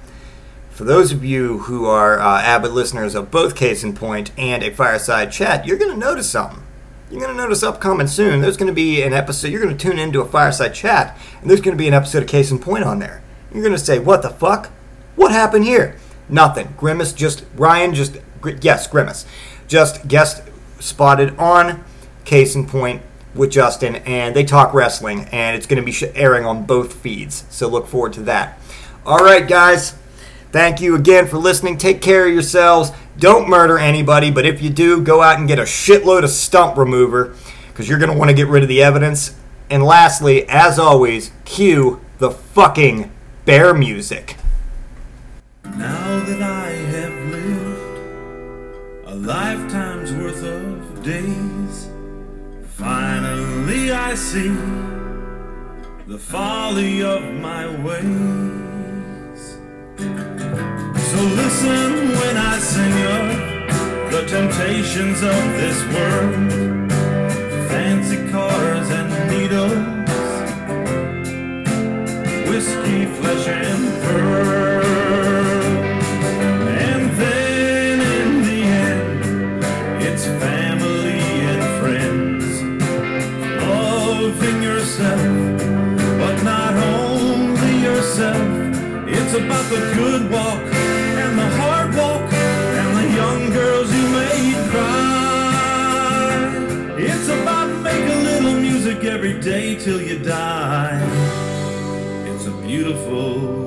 for 0.70 0.84
those 0.84 1.12
of 1.12 1.24
you 1.24 1.58
who 1.58 1.84
are 1.86 2.18
uh, 2.18 2.40
avid 2.40 2.72
listeners 2.72 3.14
of 3.14 3.30
both 3.30 3.54
Case 3.54 3.84
in 3.84 3.94
Point 3.94 4.32
and 4.38 4.62
a 4.62 4.70
Fireside 4.72 5.30
Chat, 5.30 5.66
you're 5.66 5.78
going 5.78 5.92
to 5.92 5.96
notice 5.96 6.30
something. 6.30 6.62
You're 7.10 7.20
going 7.20 7.34
to 7.34 7.40
notice 7.42 7.62
upcoming 7.62 8.06
soon, 8.06 8.40
there's 8.40 8.56
going 8.56 8.68
to 8.68 8.74
be 8.74 9.02
an 9.02 9.12
episode, 9.12 9.48
you're 9.48 9.62
going 9.62 9.76
to 9.76 9.82
tune 9.82 9.98
into 9.98 10.20
a 10.20 10.26
fireside 10.26 10.74
chat, 10.74 11.18
and 11.40 11.50
there's 11.50 11.60
going 11.60 11.76
to 11.76 11.80
be 11.80 11.88
an 11.88 11.94
episode 11.94 12.22
of 12.22 12.28
Case 12.28 12.50
in 12.50 12.58
Point 12.58 12.84
on 12.84 12.98
there. 12.98 13.22
You're 13.52 13.62
going 13.62 13.76
to 13.76 13.78
say, 13.78 13.98
what 13.98 14.22
the 14.22 14.30
fuck? 14.30 14.70
What 15.14 15.30
happened 15.30 15.64
here? 15.64 15.96
Nothing. 16.28 16.74
Grimace 16.76 17.12
just, 17.12 17.44
Ryan 17.54 17.94
just, 17.94 18.16
yes, 18.62 18.86
Grimace, 18.86 19.26
just 19.68 20.08
guest 20.08 20.42
spotted 20.80 21.38
on 21.38 21.84
Case 22.24 22.54
in 22.54 22.66
Point 22.66 23.02
with 23.34 23.50
Justin, 23.50 23.96
and 23.96 24.34
they 24.34 24.44
talk 24.44 24.72
wrestling, 24.72 25.28
and 25.30 25.56
it's 25.56 25.66
going 25.66 25.84
to 25.84 25.90
be 25.90 26.16
airing 26.16 26.46
on 26.46 26.64
both 26.64 26.94
feeds. 26.94 27.44
So 27.50 27.68
look 27.68 27.86
forward 27.86 28.12
to 28.14 28.22
that. 28.22 28.58
All 29.04 29.18
right, 29.18 29.46
guys. 29.46 29.94
Thank 30.50 30.80
you 30.80 30.94
again 30.94 31.26
for 31.26 31.36
listening. 31.36 31.78
Take 31.78 32.00
care 32.00 32.26
of 32.26 32.32
yourselves. 32.32 32.92
Don't 33.24 33.48
murder 33.48 33.78
anybody, 33.78 34.30
but 34.30 34.44
if 34.44 34.60
you 34.60 34.68
do, 34.68 35.00
go 35.00 35.22
out 35.22 35.38
and 35.38 35.48
get 35.48 35.58
a 35.58 35.62
shitload 35.62 36.24
of 36.24 36.28
stump 36.28 36.76
remover 36.76 37.34
because 37.68 37.88
you're 37.88 37.98
going 37.98 38.12
to 38.12 38.18
want 38.18 38.28
to 38.28 38.36
get 38.36 38.48
rid 38.48 38.62
of 38.62 38.68
the 38.68 38.82
evidence. 38.82 39.34
And 39.70 39.82
lastly, 39.82 40.46
as 40.46 40.78
always, 40.78 41.32
cue 41.46 42.02
the 42.18 42.30
fucking 42.30 43.10
bear 43.46 43.72
music. 43.72 44.36
Now 45.64 46.22
that 46.22 46.42
I 46.42 46.68
have 46.68 47.14
lived 47.32 49.06
a 49.06 49.14
lifetime's 49.14 50.12
worth 50.12 50.44
of 50.44 51.02
days, 51.02 51.88
finally 52.76 53.90
I 53.90 54.16
see 54.16 54.54
the 56.06 56.18
folly 56.18 57.02
of 57.02 57.22
my 57.32 57.68
ways. 57.82 59.56
So 59.96 61.22
listen 61.22 61.93
temptations 64.26 65.22
of 65.22 65.42
this 65.56 65.82
world, 65.92 66.83
day 99.44 99.74
till 99.74 100.00
you 100.00 100.18
die. 100.18 100.98
It's 102.24 102.46
a 102.46 102.50
beautiful 102.62 103.63